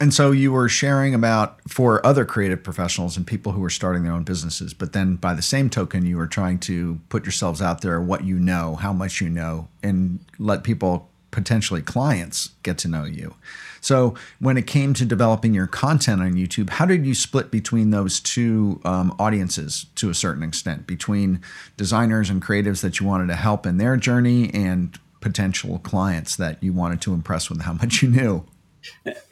[0.00, 4.02] And so you were sharing about for other creative professionals and people who are starting
[4.02, 7.62] their own businesses, but then by the same token, you were trying to put yourselves
[7.62, 12.76] out there, what you know, how much you know, and let people potentially clients get
[12.78, 13.34] to know you.
[13.80, 17.90] So, when it came to developing your content on YouTube, how did you split between
[17.90, 21.40] those two um, audiences to a certain extent, between
[21.76, 26.62] designers and creatives that you wanted to help in their journey and potential clients that
[26.62, 28.44] you wanted to impress with how much you knew?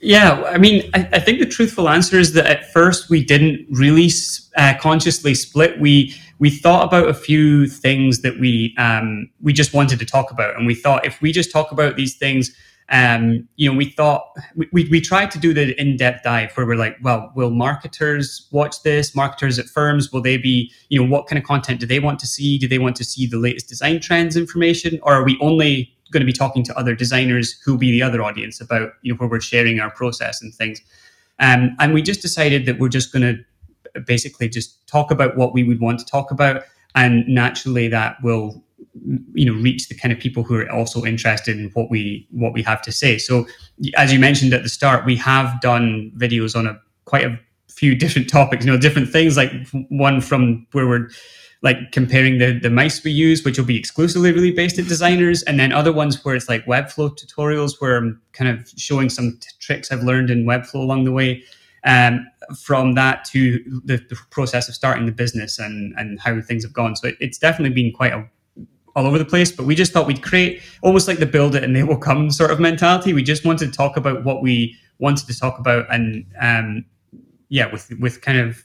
[0.01, 3.67] Yeah, I mean, I, I, think the truthful answer is that at first we didn't
[3.71, 4.09] really
[4.57, 5.79] uh, consciously split.
[5.79, 10.31] We we thought about a few things that we um, we just wanted to talk
[10.31, 12.57] about, and we thought if we just talk about these things,
[12.93, 16.53] um, you know, we thought we, we, we tried to do the in depth dive
[16.57, 19.17] where we're like, well, will marketers watch this?
[19.17, 22.19] Marketers at firms, will they be, you know, what kind of content do they want
[22.21, 22.59] to see?
[22.59, 26.21] Do they want to see the latest design trends information, or are we only going
[26.21, 29.29] to be talking to other designers who'll be the other audience about you know where
[29.29, 30.81] we're sharing our process and things
[31.41, 35.53] um, and we just decided that we're just going to basically just talk about what
[35.53, 36.63] we would want to talk about
[36.95, 38.63] and naturally that will
[39.33, 42.53] you know reach the kind of people who are also interested in what we what
[42.53, 43.47] we have to say so
[43.97, 47.95] as you mentioned at the start we have done videos on a quite a few
[48.03, 49.51] different topics you know different things like
[49.89, 51.09] one from where we're
[51.63, 55.43] like comparing the the mice we use, which will be exclusively really based at designers,
[55.45, 59.39] and then other ones where it's like Webflow tutorials, where I'm kind of showing some
[59.41, 61.43] t- tricks I've learned in Webflow along the way.
[61.85, 62.29] Um,
[62.61, 66.73] from that to the, the, process of starting the business and and how things have
[66.73, 66.95] gone.
[66.95, 68.29] So it, it's definitely been quite a
[68.95, 71.65] all over the place, but we just thought we'd create almost like the build it
[71.65, 73.13] and they will come sort of mentality.
[73.13, 76.85] We just wanted to talk about what we wanted to talk about, and um,
[77.49, 78.63] yeah, with with kind of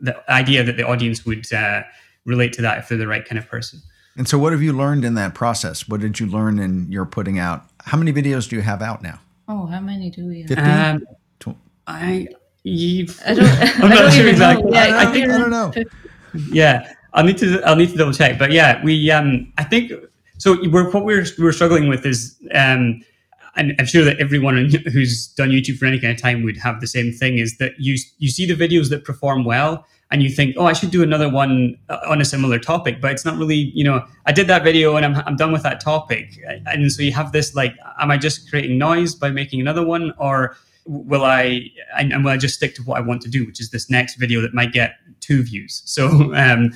[0.00, 1.82] the idea that the audience would uh,
[2.24, 3.80] relate to that if they're the right kind of person.
[4.16, 5.88] And so, what have you learned in that process?
[5.88, 7.64] What did you learn in your putting out?
[7.84, 9.20] How many videos do you have out now?
[9.48, 10.48] Oh, how many do we have?
[10.48, 10.62] 50?
[10.62, 12.28] Um, I,
[12.64, 13.46] I don't,
[13.82, 14.70] I'm not don't sure exactly.
[14.72, 15.72] Yeah, I, I, think, I don't know.
[16.52, 18.38] Yeah, I'll need to I'll need to double check.
[18.38, 19.92] But yeah, we um I think
[20.38, 20.56] so.
[20.68, 23.02] We're what we're we're struggling with is um
[23.56, 26.80] and I'm sure that everyone who's done YouTube for any kind of time would have
[26.80, 30.30] the same thing is that you you see the videos that perform well and you
[30.30, 33.36] think, oh, I should do another one uh, on a similar topic, but it's not
[33.36, 36.36] really, you know, I did that video and I'm, I'm done with that topic.
[36.66, 40.12] And so you have this like, am I just creating noise by making another one?
[40.18, 43.60] Or will I, and will I just stick to what I want to do, which
[43.60, 45.82] is this next video that might get two views?
[45.84, 46.72] So um,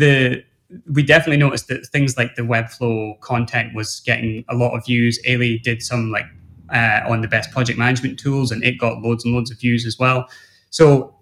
[0.00, 0.44] the,
[0.92, 5.20] we definitely noticed that things like the Webflow content was getting a lot of views.
[5.26, 6.26] Ailey did some like
[6.72, 9.84] uh, on the best project management tools and it got loads and loads of views
[9.86, 10.28] as well.
[10.70, 11.14] So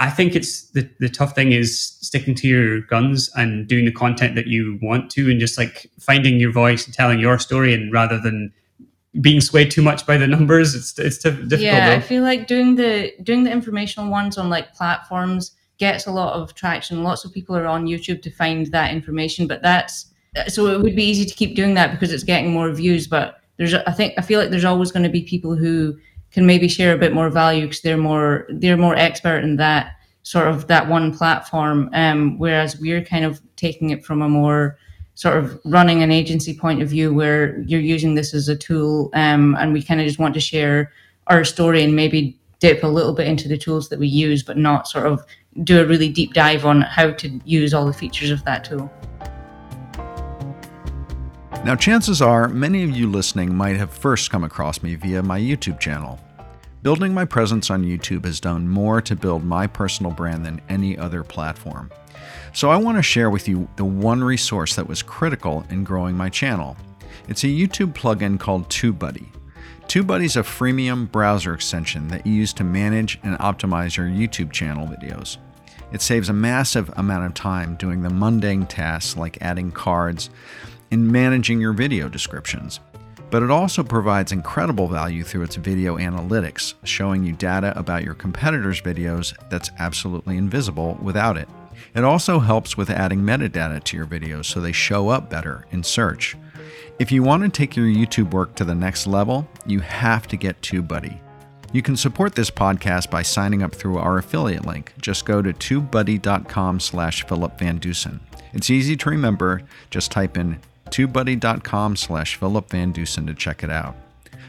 [0.00, 3.92] I think it's the, the tough thing is sticking to your guns and doing the
[3.92, 7.74] content that you want to and just like finding your voice and telling your story
[7.74, 8.52] and rather than
[9.20, 11.96] being swayed too much by the numbers it's it's difficult yeah though.
[11.96, 16.32] i feel like doing the doing the informational ones on like platforms gets a lot
[16.34, 20.12] of traction lots of people are on youtube to find that information but that's
[20.46, 23.40] so it would be easy to keep doing that because it's getting more views but
[23.56, 25.96] there's i think i feel like there's always going to be people who
[26.30, 29.94] can maybe share a bit more value because they're more they're more expert in that
[30.28, 31.88] sort of that one platform.
[31.94, 34.76] Um, whereas we're kind of taking it from a more
[35.14, 39.10] sort of running an agency point of view where you're using this as a tool
[39.14, 40.92] um, and we kind of just want to share
[41.28, 44.56] our story and maybe dip a little bit into the tools that we use but
[44.56, 45.24] not sort of
[45.64, 48.90] do a really deep dive on how to use all the features of that tool
[51.64, 55.38] now chances are many of you listening might have first come across me via my
[55.38, 56.18] youtube channel
[56.80, 60.96] Building my presence on YouTube has done more to build my personal brand than any
[60.96, 61.90] other platform.
[62.52, 66.16] So I want to share with you the one resource that was critical in growing
[66.16, 66.76] my channel.
[67.28, 69.26] It's a YouTube plugin called TubeBuddy.
[69.88, 74.52] TubeBuddy is a freemium browser extension that you use to manage and optimize your YouTube
[74.52, 75.38] channel videos.
[75.92, 80.30] It saves a massive amount of time doing the mundane tasks like adding cards
[80.90, 82.80] and managing your video descriptions
[83.30, 88.14] but it also provides incredible value through its video analytics, showing you data about your
[88.14, 91.48] competitors' videos that's absolutely invisible without it.
[91.94, 95.82] It also helps with adding metadata to your videos so they show up better in
[95.82, 96.36] search.
[96.98, 100.36] If you want to take your YouTube work to the next level, you have to
[100.36, 101.20] get TubeBuddy.
[101.72, 104.94] You can support this podcast by signing up through our affiliate link.
[105.00, 108.20] Just go to tubebuddy.com slash Philip Van Dusen.
[108.54, 109.62] It's easy to remember.
[109.90, 113.94] Just type in tubebuddy.com slash Philip Van Dusen to check it out.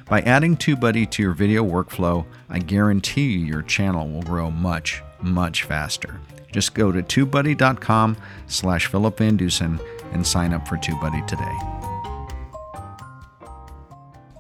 [0.08, 5.04] By adding TubeBuddy to your video workflow, I guarantee you your channel will grow much,
[5.22, 6.20] much faster.
[6.52, 9.80] Just go to tubebuddy.com slash Philip Van Dusen
[10.14, 11.99] and sign up for TubeBuddy today.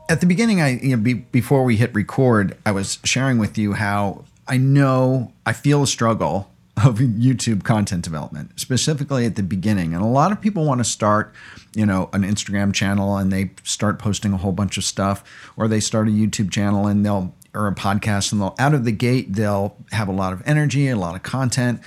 [0.09, 3.59] At the beginning, I you know, be, before we hit record, I was sharing with
[3.59, 6.49] you how I know I feel a struggle
[6.83, 9.93] of YouTube content development, specifically at the beginning.
[9.93, 11.35] And a lot of people want to start,
[11.75, 15.23] you know, an Instagram channel and they start posting a whole bunch of stuff,
[15.55, 18.85] or they start a YouTube channel and they'll or a podcast and they'll out of
[18.85, 21.81] the gate they'll have a lot of energy, a lot of content.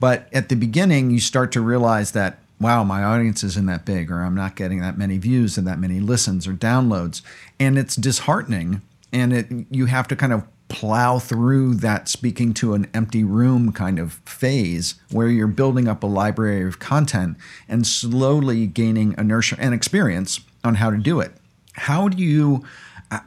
[0.00, 4.10] But at the beginning, you start to realize that wow, my audience isn't that big,
[4.10, 7.22] or I'm not getting that many views and that many listens or downloads.
[7.60, 8.82] And it's disheartening.
[9.12, 13.72] And it you have to kind of plow through that speaking to an empty room
[13.72, 17.36] kind of phase where you're building up a library of content
[17.68, 21.32] and slowly gaining inertia and experience on how to do it.
[21.72, 22.64] How do you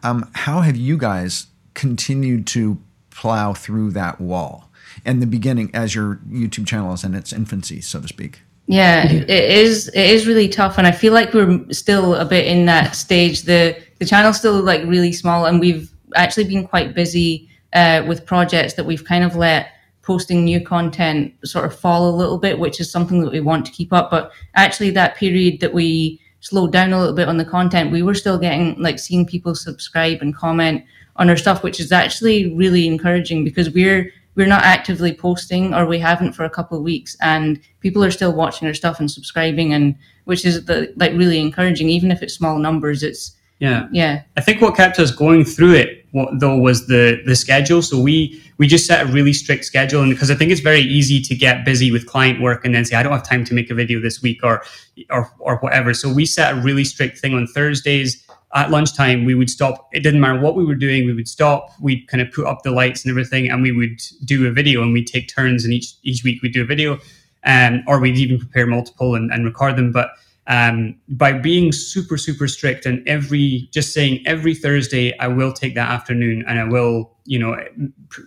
[0.03, 2.77] um, how have you guys continued to
[3.09, 4.69] plow through that wall
[5.05, 8.41] in the beginning as your YouTube channel is in its infancy, so to speak?
[8.67, 9.87] Yeah, it is.
[9.89, 13.41] It is really tough, and I feel like we're still a bit in that stage.
[13.41, 18.25] the The channel's still like really small, and we've actually been quite busy uh, with
[18.25, 22.57] projects that we've kind of let posting new content sort of fall a little bit,
[22.57, 24.09] which is something that we want to keep up.
[24.09, 28.01] But actually, that period that we slowed down a little bit on the content, we
[28.01, 30.83] were still getting like seeing people subscribe and comment
[31.17, 35.85] on our stuff, which is actually really encouraging because we're we're not actively posting or
[35.85, 39.11] we haven't for a couple of weeks and people are still watching our stuff and
[39.11, 43.87] subscribing and which is the, like really encouraging even if it's small numbers it's yeah.
[43.91, 44.23] Yeah.
[44.35, 47.83] I think what kept us going through it what, though was the the schedule.
[47.83, 50.81] So we we just set a really strict schedule and because i think it's very
[50.81, 53.55] easy to get busy with client work and then say i don't have time to
[53.55, 54.63] make a video this week or
[55.11, 55.93] or or whatever.
[55.93, 59.25] So we set a really strict thing on thursdays at lunchtime.
[59.25, 62.21] We would stop it didn't matter what we were doing we would stop we'd kind
[62.21, 65.07] of put up the lights and everything and we would do a video and we'd
[65.07, 66.99] take turns and each each week we'd do a video
[67.43, 69.91] um, or we'd even prepare multiple and, and record them.
[69.91, 70.11] But
[70.51, 75.75] um, by being super super strict and every just saying every thursday i will take
[75.75, 77.57] that afternoon and i will you know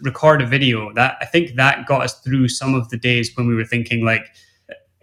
[0.03, 3.47] record a video that i think that got us through some of the days when
[3.47, 4.27] we were thinking like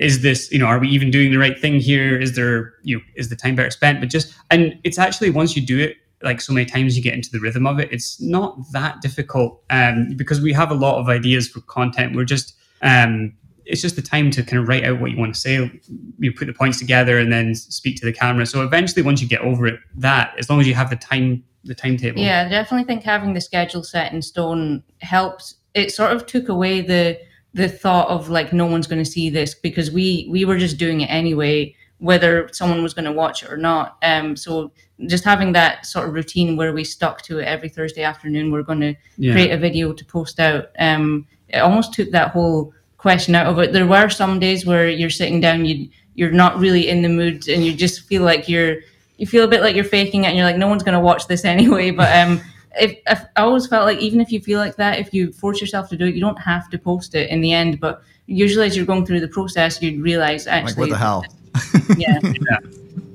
[0.01, 2.19] is this you know are we even doing the right thing here?
[2.19, 3.99] Is there you know is the time better spent?
[4.01, 7.13] But just and it's actually once you do it like so many times you get
[7.13, 10.99] into the rhythm of it it's not that difficult um, because we have a lot
[10.99, 12.15] of ideas for content.
[12.15, 13.33] We're just um,
[13.71, 15.71] it's just the time to kind of write out what you want to say
[16.19, 18.45] you put the points together and then speak to the camera.
[18.45, 21.43] So eventually once you get over it that as long as you have the time
[21.63, 22.19] the timetable.
[22.19, 25.55] Yeah i definitely think having the schedule set in stone helps.
[25.73, 27.19] It sort of took away the
[27.53, 30.77] the thought of like no one's going to see this because we we were just
[30.77, 33.97] doing it anyway whether someone was going to watch it or not.
[34.03, 34.73] Um so
[35.07, 38.63] just having that sort of routine where we stuck to it every thursday afternoon we're
[38.63, 39.33] going to yeah.
[39.33, 40.69] create a video to post out.
[40.77, 44.87] Um it almost took that whole question out of it there were some days where
[44.87, 48.47] you're sitting down you you're not really in the mood and you just feel like
[48.47, 48.77] you're
[49.17, 50.99] you feel a bit like you're faking it and you're like no one's going to
[50.99, 52.39] watch this anyway but um
[52.79, 55.59] if, if I always felt like even if you feel like that, if you force
[55.59, 57.79] yourself to do it, you don't have to post it in the end.
[57.79, 61.25] But usually, as you're going through the process, you'd realize actually, like what the hell?
[61.97, 62.19] yeah.
[62.23, 62.57] yeah.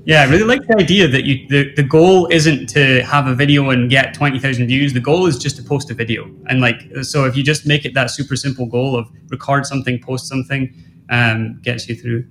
[0.07, 3.35] Yeah, I really like the idea that you the, the goal isn't to have a
[3.35, 4.92] video and get twenty thousand views.
[4.92, 7.85] The goal is just to post a video, and like so, if you just make
[7.85, 10.73] it that super simple goal of record something, post something,
[11.11, 12.25] um, gets you through.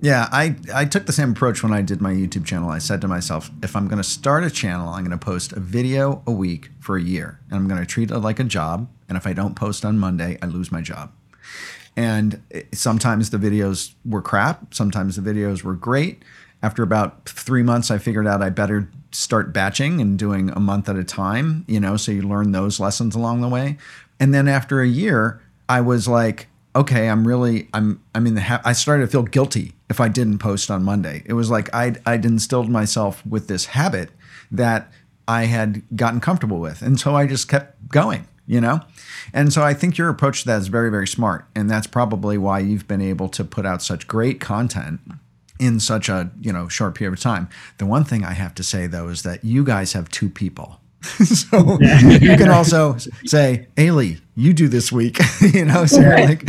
[0.00, 2.70] Yeah, I, I took the same approach when I did my YouTube channel.
[2.70, 5.52] I said to myself, if I'm going to start a channel, I'm going to post
[5.52, 7.38] a video a week for a year.
[7.50, 8.88] And I'm going to treat it like a job.
[9.10, 11.12] And if I don't post on Monday, I lose my job.
[11.96, 12.40] And
[12.72, 16.22] sometimes the videos were crap, sometimes the videos were great.
[16.62, 20.88] After about three months, I figured out I better start batching and doing a month
[20.88, 23.76] at a time, you know, so you learn those lessons along the way.
[24.18, 28.42] And then after a year, I was like, okay, I'm really, I'm, I'm in the,
[28.42, 31.22] ha- I started to feel guilty if I didn't post on Monday.
[31.26, 34.10] It was like I'd, I'd instilled myself with this habit
[34.52, 34.92] that
[35.26, 36.82] I had gotten comfortable with.
[36.82, 38.80] And so I just kept going, you know?
[39.32, 41.46] And so I think your approach to that is very, very smart.
[41.54, 45.00] And that's probably why you've been able to put out such great content
[45.60, 47.48] in such a, you know, short period of time.
[47.78, 50.80] The one thing I have to say though is that you guys have two people.
[51.02, 56.48] so you can also say, Ailey, you do this week, you know, so you're like,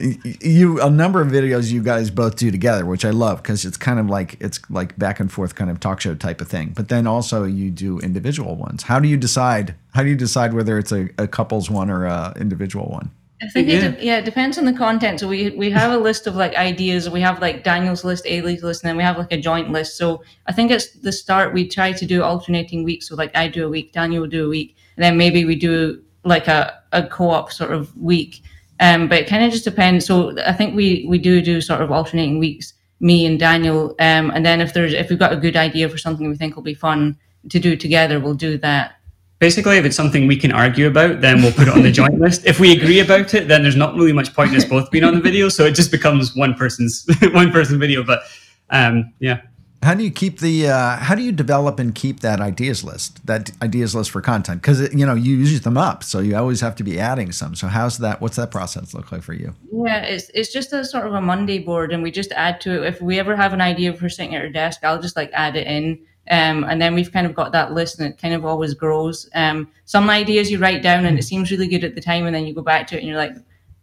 [0.00, 3.76] you a number of videos you guys both do together, which I love because it's
[3.76, 6.72] kind of like it's like back and forth kind of talk show type of thing.
[6.74, 8.82] But then also you do individual ones.
[8.82, 9.74] How do you decide?
[9.94, 13.12] How do you decide whether it's a, a couples one or a individual one?
[13.44, 13.84] I think yeah.
[13.84, 15.20] it yeah it depends on the content.
[15.20, 17.08] So we we have a list of like ideas.
[17.08, 19.96] We have like Daniel's list, Ailey's list, and then we have like a joint list.
[19.96, 23.08] So I think it's the start we try to do alternating weeks.
[23.08, 25.56] So like I do a week, Daniel will do a week, and then maybe we
[25.56, 28.42] do like a, a co-op sort of week
[28.80, 30.06] um, but it kind of just depends.
[30.06, 33.94] So I think we we do do sort of alternating weeks, me and Daniel.
[33.98, 36.56] Um, and then if there's if we've got a good idea for something we think
[36.56, 37.16] will be fun
[37.50, 38.96] to do together, we'll do that.
[39.38, 42.18] Basically if it's something we can argue about then we'll put it on the joint
[42.18, 42.46] list.
[42.46, 45.04] If we agree about it then there's not really much point in us both being
[45.04, 48.22] on the video so it just becomes one person's one person video but
[48.70, 49.42] um yeah.
[49.82, 53.26] How do you keep the uh, how do you develop and keep that ideas list
[53.26, 54.62] that ideas list for content?
[54.62, 57.54] Because you know you use them up so you always have to be adding some.
[57.54, 59.54] So how's that what's that process look like for you?
[59.70, 62.82] Yeah it's, it's just a sort of a monday board and we just add to
[62.82, 62.86] it.
[62.86, 65.54] If we ever have an idea for sitting at our desk i'll just like add
[65.54, 68.44] it in um, and then we've kind of got that list and it kind of
[68.44, 69.28] always grows.
[69.34, 72.34] Um, some ideas you write down and it seems really good at the time, and
[72.34, 73.34] then you go back to it and you're like,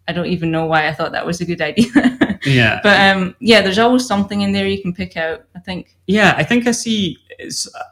[0.07, 2.39] I don't even know why I thought that was a good idea.
[2.45, 2.79] yeah.
[2.83, 5.95] But um, yeah, there's always something in there you can pick out, I think.
[6.07, 7.17] Yeah, I think I see.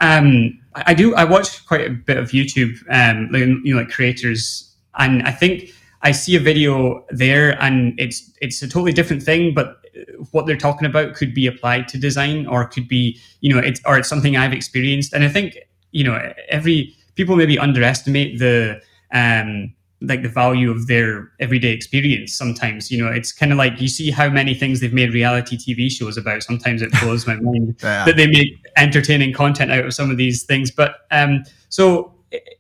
[0.02, 1.16] Um, I do.
[1.16, 5.32] I watch quite a bit of YouTube, um, like, you know, like creators, and I
[5.32, 5.72] think
[6.02, 9.79] I see a video there, and it's it's a totally different thing, but
[10.32, 13.82] what they're talking about could be applied to design or could be you know it's
[13.86, 15.14] or it's something i've experienced.
[15.14, 15.58] And i think
[15.92, 18.82] you know every people maybe underestimate the
[19.14, 22.90] um like the value of their everyday experience sometimes.
[22.90, 25.92] You know it's kind of like you see how many things they've made reality tv
[25.92, 26.44] shows about.
[26.44, 28.06] Sometimes it blows my mind yeah.
[28.06, 30.72] that they make entertaining content out of some of these things.
[30.72, 32.14] But um so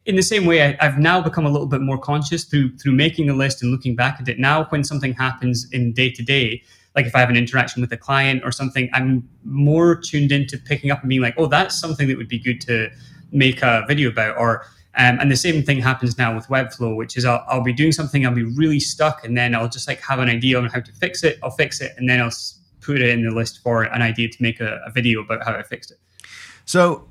[0.05, 2.93] in the same way I, have now become a little bit more conscious through through
[2.93, 4.39] making the list and looking back at it.
[4.39, 6.63] Now when something happens in day to day
[6.95, 10.57] like if I have an interaction with a client or something, I'm more tuned into
[10.57, 12.89] picking up and being like, oh, that's something that would be good to
[13.31, 14.37] make a video about.
[14.37, 14.65] Or
[14.95, 17.91] um, and the same thing happens now with Webflow, which is I'll, I'll be doing
[17.91, 20.79] something, I'll be really stuck, and then I'll just like have an idea on how
[20.79, 21.37] to fix it.
[21.43, 22.33] I'll fix it, and then I'll
[22.81, 25.53] put it in the list for an idea to make a, a video about how
[25.53, 25.99] I fixed it.
[26.65, 27.07] So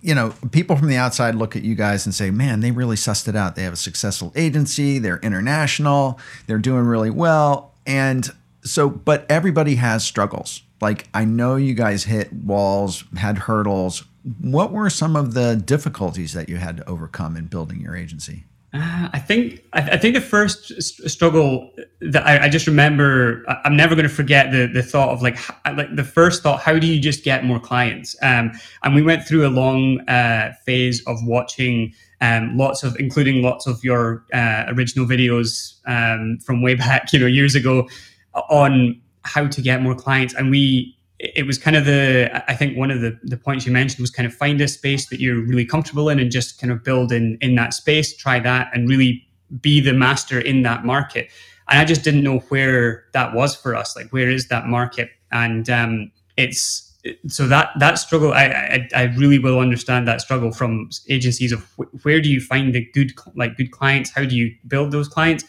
[0.00, 2.96] you know, people from the outside look at you guys and say, man, they really
[2.96, 3.54] sussed it out.
[3.56, 7.74] They have a successful agency, they're international, they're doing really well.
[7.86, 8.30] And
[8.64, 10.62] so, but everybody has struggles.
[10.80, 14.04] Like, I know you guys hit walls, had hurdles.
[14.40, 18.44] What were some of the difficulties that you had to overcome in building your agency?
[18.74, 23.94] Uh, I think I, think the first struggle that I, I just remember, I'm never
[23.94, 25.38] going to forget the the thought of like
[25.76, 28.16] like the first thought, how do you just get more clients?
[28.20, 28.50] Um,
[28.82, 33.66] and we went through a long uh, phase of watching um, lots of, including lots
[33.68, 37.88] of your uh, original videos um, from way back, you know, years ago,
[38.34, 40.34] on how to get more clients.
[40.34, 43.72] And we, it was kind of the, I think one of the, the points you
[43.72, 46.72] mentioned was kind of find a space that you're really comfortable in and just kind
[46.72, 49.26] of build in, in that space, try that and really
[49.60, 51.30] be the master in that market.
[51.68, 53.96] And I just didn't know where that was for us.
[53.96, 55.08] Like, where is that market?
[55.32, 56.94] And um, it's,
[57.28, 61.60] so that that struggle I, I, I really will understand that struggle from agencies of
[61.76, 65.06] wh- where do you find the good like good clients how do you build those
[65.06, 65.44] clients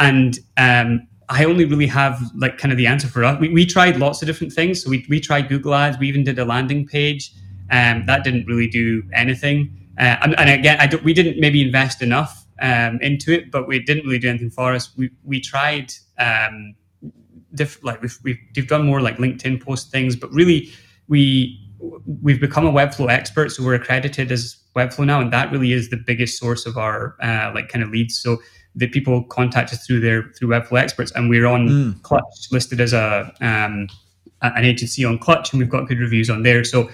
[0.00, 3.40] and um, I only really have like kind of the answer for us.
[3.40, 4.82] We, we tried lots of different things.
[4.82, 5.98] So we, we tried Google Ads.
[5.98, 7.32] We even did a landing page.
[7.70, 9.76] Um, that didn't really do anything.
[9.98, 13.80] Uh, and, and, again, I we didn't maybe invest enough um, into it, but we
[13.80, 14.94] didn't really do anything for us.
[14.96, 16.74] We we tried um,
[17.54, 20.70] diff, like we've, we've, we've done more like LinkedIn post things, but really
[21.08, 21.60] we
[22.22, 25.90] we've become a Webflow expert, so we're accredited as Webflow now, and that really is
[25.90, 28.18] the biggest source of our uh, like kind of leads.
[28.18, 28.38] So
[28.76, 32.02] the people contact us through their through Webflow experts, and we're on mm.
[32.02, 33.88] Clutch listed as a um,
[34.42, 36.62] an agency on Clutch, and we've got good reviews on there.
[36.62, 36.90] So,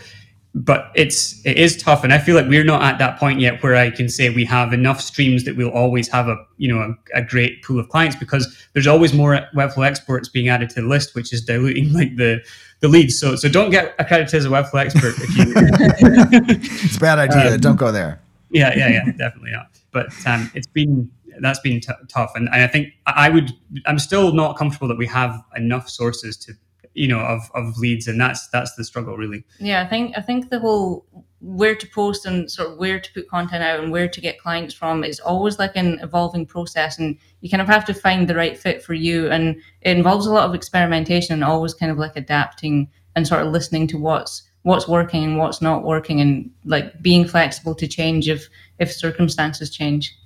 [0.54, 3.62] but it's it is tough, and I feel like we're not at that point yet
[3.62, 6.94] where I can say we have enough streams that we'll always have a you know
[7.14, 10.82] a, a great pool of clients because there's always more Webflow experts being added to
[10.82, 12.40] the list, which is diluting like the
[12.78, 13.18] the leads.
[13.18, 15.52] So so don't get accredited as a Webflow expert if you.
[16.84, 17.54] it's a bad idea.
[17.54, 18.20] Um, don't go there.
[18.50, 19.68] Yeah, yeah, yeah, definitely not.
[19.92, 21.10] But um, it's been
[21.44, 22.32] that's been t- tough.
[22.34, 23.52] And, and I think I would,
[23.86, 26.54] I'm still not comfortable that we have enough sources to,
[26.94, 28.06] you know, of, of leads.
[28.08, 29.44] And that's, that's the struggle really.
[29.58, 29.82] Yeah.
[29.82, 31.06] I think, I think the whole
[31.40, 34.38] where to post and sort of where to put content out and where to get
[34.38, 36.98] clients from is always like an evolving process.
[36.98, 39.28] And you kind of have to find the right fit for you.
[39.28, 43.44] And it involves a lot of experimentation and always kind of like adapting and sort
[43.44, 47.88] of listening to what's, what's working and what's not working and like being flexible to
[47.88, 50.16] change if if circumstances change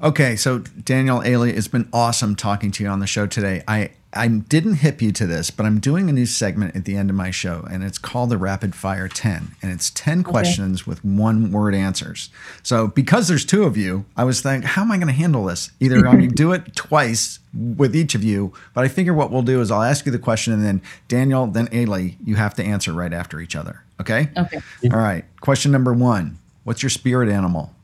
[0.00, 3.64] Okay, so Daniel Ailey, it's been awesome talking to you on the show today.
[3.66, 6.96] I I didn't hip you to this, but I'm doing a new segment at the
[6.96, 9.56] end of my show, and it's called the Rapid Fire 10.
[9.60, 10.30] And it's 10 okay.
[10.30, 12.30] questions with one word answers.
[12.62, 15.44] So, because there's two of you, I was thinking, how am I going to handle
[15.44, 15.72] this?
[15.78, 19.30] Either I'm going to do it twice with each of you, but I figure what
[19.30, 22.54] we'll do is I'll ask you the question, and then Daniel, then Ailey, you have
[22.54, 23.82] to answer right after each other.
[24.00, 24.30] Okay?
[24.38, 24.60] Okay.
[24.90, 25.26] All right.
[25.40, 27.74] Question number one What's your spirit animal?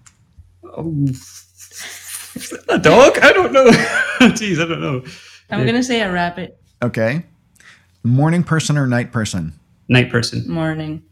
[0.64, 1.06] Oh
[2.68, 3.18] a dog?
[3.22, 3.66] I don't know.
[4.20, 5.04] Jeez, I don't know.
[5.50, 6.58] I'm gonna say a rabbit.
[6.82, 7.24] Okay.
[8.02, 9.52] Morning person or night person?
[9.88, 10.48] Night person.
[10.48, 11.02] Morning.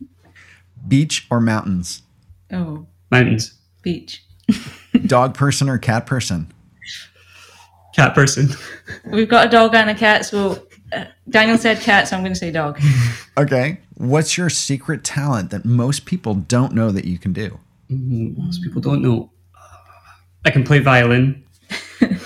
[0.86, 2.02] Beach or mountains?
[2.52, 2.86] Oh.
[3.10, 3.54] Mountains.
[3.82, 4.24] Beach.
[5.06, 6.52] Dog person or cat person?
[7.94, 8.48] Cat person.
[9.06, 12.32] We've got a dog and a cat, so uh, Daniel said cat, so I'm going
[12.32, 12.80] to say dog.
[13.38, 13.78] Okay.
[13.94, 17.58] What's your secret talent that most people don't know that you can do?
[17.88, 19.30] Most people don't know.
[20.44, 21.44] I can play violin.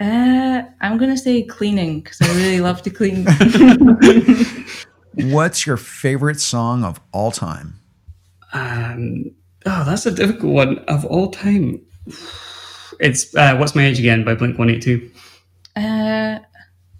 [0.00, 3.26] Uh, I'm going to say cleaning because I really love to clean.
[5.30, 7.74] What's your favorite song of all time?
[8.54, 9.30] Um,
[9.66, 11.82] oh, that's a difficult one of all time.
[12.98, 15.10] It's uh, "What's My Age Again" by Blink One Eight Two.
[15.76, 16.38] Uh,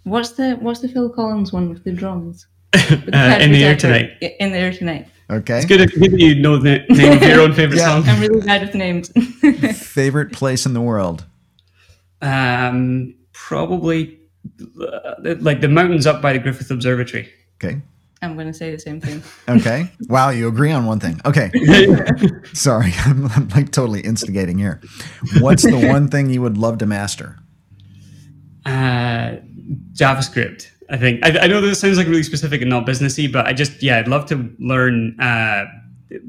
[0.05, 2.47] what's the what's the Phil Collins one with the drums?
[2.75, 4.11] With the Uh, in the air tonight.
[4.21, 5.09] In the air tonight.
[5.31, 5.59] Okay.
[5.59, 8.01] It's good if you know the name of your own favorite Yeah.
[8.03, 8.09] song.
[8.09, 9.11] I'm really bad with names.
[9.81, 11.24] favorite place in the world?
[12.20, 14.18] Um, probably
[14.81, 17.28] uh, like the mountains up by the Griffith Observatory.
[17.62, 17.81] Okay.
[18.22, 19.22] I'm going to say the same thing.
[19.49, 19.91] Okay.
[20.09, 21.20] Wow, you agree on one thing.
[21.24, 21.51] Okay.
[22.53, 24.81] Sorry, I'm, I'm like totally instigating here.
[25.41, 27.39] What's the one thing you would love to master?
[28.66, 29.37] Uh,
[29.93, 30.70] JavaScript.
[30.91, 33.53] I think I, I know this sounds like really specific and not businessy, but I
[33.53, 35.64] just yeah, I'd love to learn uh,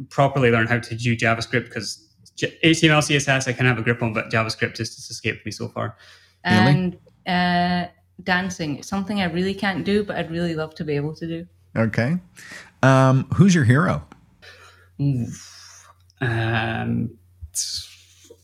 [0.09, 2.07] properly learn how to do JavaScript because
[2.37, 5.67] HTML, CSS I can have a grip on, but JavaScript has just escaped me so
[5.67, 5.97] far.
[6.43, 6.97] And
[7.27, 7.85] uh,
[8.23, 8.77] dancing.
[8.77, 11.47] It's something I really can't do, but I'd really love to be able to do.
[11.75, 12.17] Okay.
[12.83, 14.03] Um, who's your hero?
[14.99, 17.11] Um,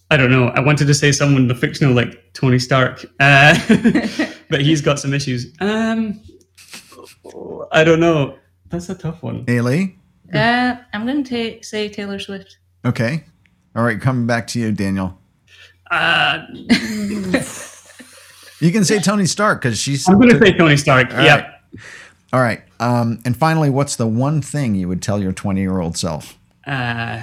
[0.09, 0.47] I don't know.
[0.49, 3.57] I wanted to say someone the fictional like Tony Stark, uh,
[4.49, 5.53] but he's got some issues.
[5.59, 6.21] Um,
[7.71, 8.37] I don't know.
[8.69, 9.45] That's a tough one.
[9.45, 9.95] Ailey?
[10.33, 12.57] Uh, I'm going to say Taylor Swift.
[12.85, 13.23] Okay.
[13.75, 15.17] All right, coming back to you, Daniel.
[15.89, 16.45] Uh,
[18.59, 20.07] You can say Tony Stark because she's.
[20.07, 21.13] I'm going to say Tony Stark.
[21.13, 21.35] All yeah.
[21.35, 21.45] right.
[22.33, 22.63] All right.
[22.79, 26.37] Um, and finally, what's the one thing you would tell your 20 year old self?
[26.65, 27.21] Uh,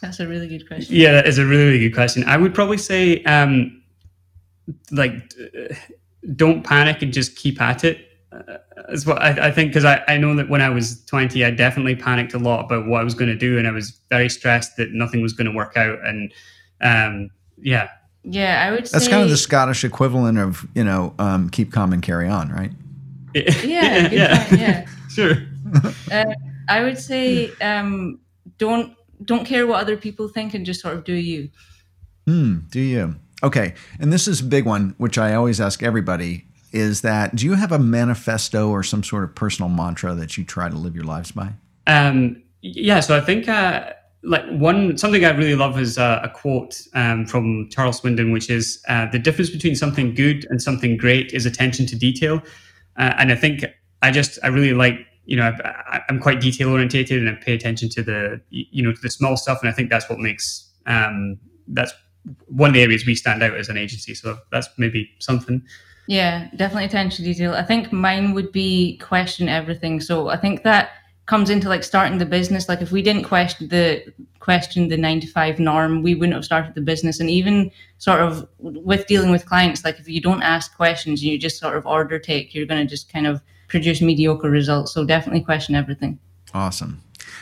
[0.00, 0.94] That's a really good question.
[0.94, 2.24] yeah, that is a really, really good question.
[2.24, 3.82] I would probably say, um,
[4.90, 5.74] like, uh,
[6.36, 8.08] don't panic and just keep at it.
[8.32, 8.58] Uh,
[8.88, 11.50] is what I, I think because I, I know that when I was 20, I
[11.50, 14.28] definitely panicked a lot about what I was going to do, and I was very
[14.28, 15.98] stressed that nothing was going to work out.
[16.04, 16.32] And
[16.80, 17.88] um, yeah,
[18.24, 18.98] Yeah, I would say.
[18.98, 22.50] That's kind of the Scottish equivalent of, you know, um, keep calm and carry on,
[22.50, 22.72] right?
[23.34, 24.86] Yeah, good point, yeah.
[25.08, 25.36] sure.
[26.10, 26.34] Uh,
[26.68, 28.20] I would say um,
[28.58, 28.94] don't
[29.24, 31.50] don't care what other people think and just sort of do you.
[32.26, 33.16] Hmm, do you?
[33.42, 33.74] Okay.
[33.98, 37.54] And this is a big one, which I always ask everybody is that do you
[37.54, 41.04] have a manifesto or some sort of personal mantra that you try to live your
[41.04, 41.52] lives by?
[41.86, 46.30] Um, yeah, so I think uh, like one something I really love is uh, a
[46.30, 50.96] quote um, from Charles Swindoll, which is uh, the difference between something good and something
[50.96, 52.40] great is attention to detail.
[52.96, 53.64] Uh, and I think
[54.00, 57.54] I just I really like you know I, I'm quite detail orientated and I pay
[57.54, 60.70] attention to the you know to the small stuff, and I think that's what makes
[60.86, 61.92] um, that's
[62.46, 64.14] one of the areas we stand out as an agency.
[64.14, 65.62] So that's maybe something.
[66.06, 67.54] Yeah, definitely attention to detail.
[67.54, 70.00] I think mine would be question everything.
[70.00, 70.90] So I think that
[71.26, 72.68] comes into like starting the business.
[72.68, 74.04] Like if we didn't question the
[74.40, 77.20] question the nine to five norm, we wouldn't have started the business.
[77.20, 81.30] And even sort of with dealing with clients, like if you don't ask questions and
[81.30, 84.92] you just sort of order take, you're going to just kind of produce mediocre results.
[84.92, 86.18] So definitely question everything.
[86.52, 87.00] Awesome.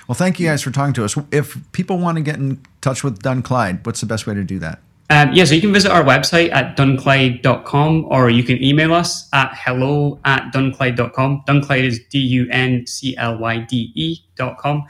[0.08, 1.16] Well, thank you guys for talking to us.
[1.30, 4.44] If people want to get in touch with Dun Clyde, what's the best way to
[4.44, 4.80] do that?
[5.10, 9.28] Um, yeah, so you can visit our website at dunclyde.com or you can email us
[9.32, 11.42] at hello at dunclyde.com.
[11.46, 14.84] Dunclyde is D U N C L Y D E dot com.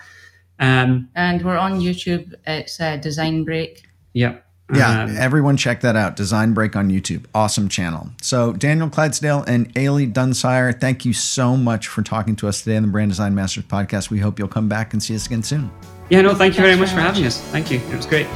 [0.59, 2.35] Um, And we're on YouTube.
[2.47, 3.89] It's uh, Design Break.
[4.13, 4.37] yeah.
[4.73, 6.17] Yeah, Um, everyone check that out.
[6.17, 7.25] Design Break on YouTube.
[7.35, 8.11] Awesome channel.
[8.23, 12.77] So, Daniel Clydesdale and Ailey Dunsire, thank you so much for talking to us today
[12.77, 14.11] on the Brand Design Masters podcast.
[14.11, 15.71] We hope you'll come back and see us again soon.
[16.09, 17.41] yeah, no, thank you very much for having us.
[17.51, 17.79] Thank you.
[17.79, 18.27] It was great.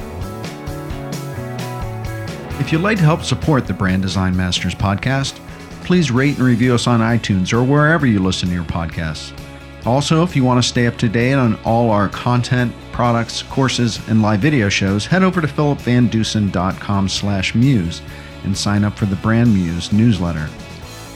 [2.61, 5.35] If you'd like to help support the Brand Design Masters podcast,
[5.85, 9.32] please rate and review us on iTunes or wherever you listen to your podcasts.
[9.85, 13.99] Also, if you want to stay up to date on all our content, products, courses,
[14.09, 18.01] and live video shows, head over to philipvandusen.com slash muse
[18.45, 20.49] and sign up for the Brand Muse newsletter.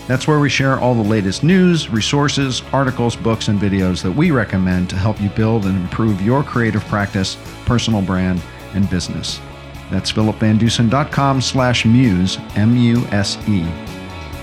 [0.09, 4.33] That's where we share all the latest news, resources, articles, books, and videos that we
[4.33, 8.43] recommend to help you build and improve your creative practice, personal brand,
[8.75, 9.41] and business.
[9.89, 13.63] That's philipvandusen.com slash muse, M-U-S-E.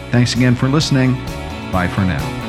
[0.10, 1.16] Thanks again for listening.
[1.72, 2.45] Bye for now.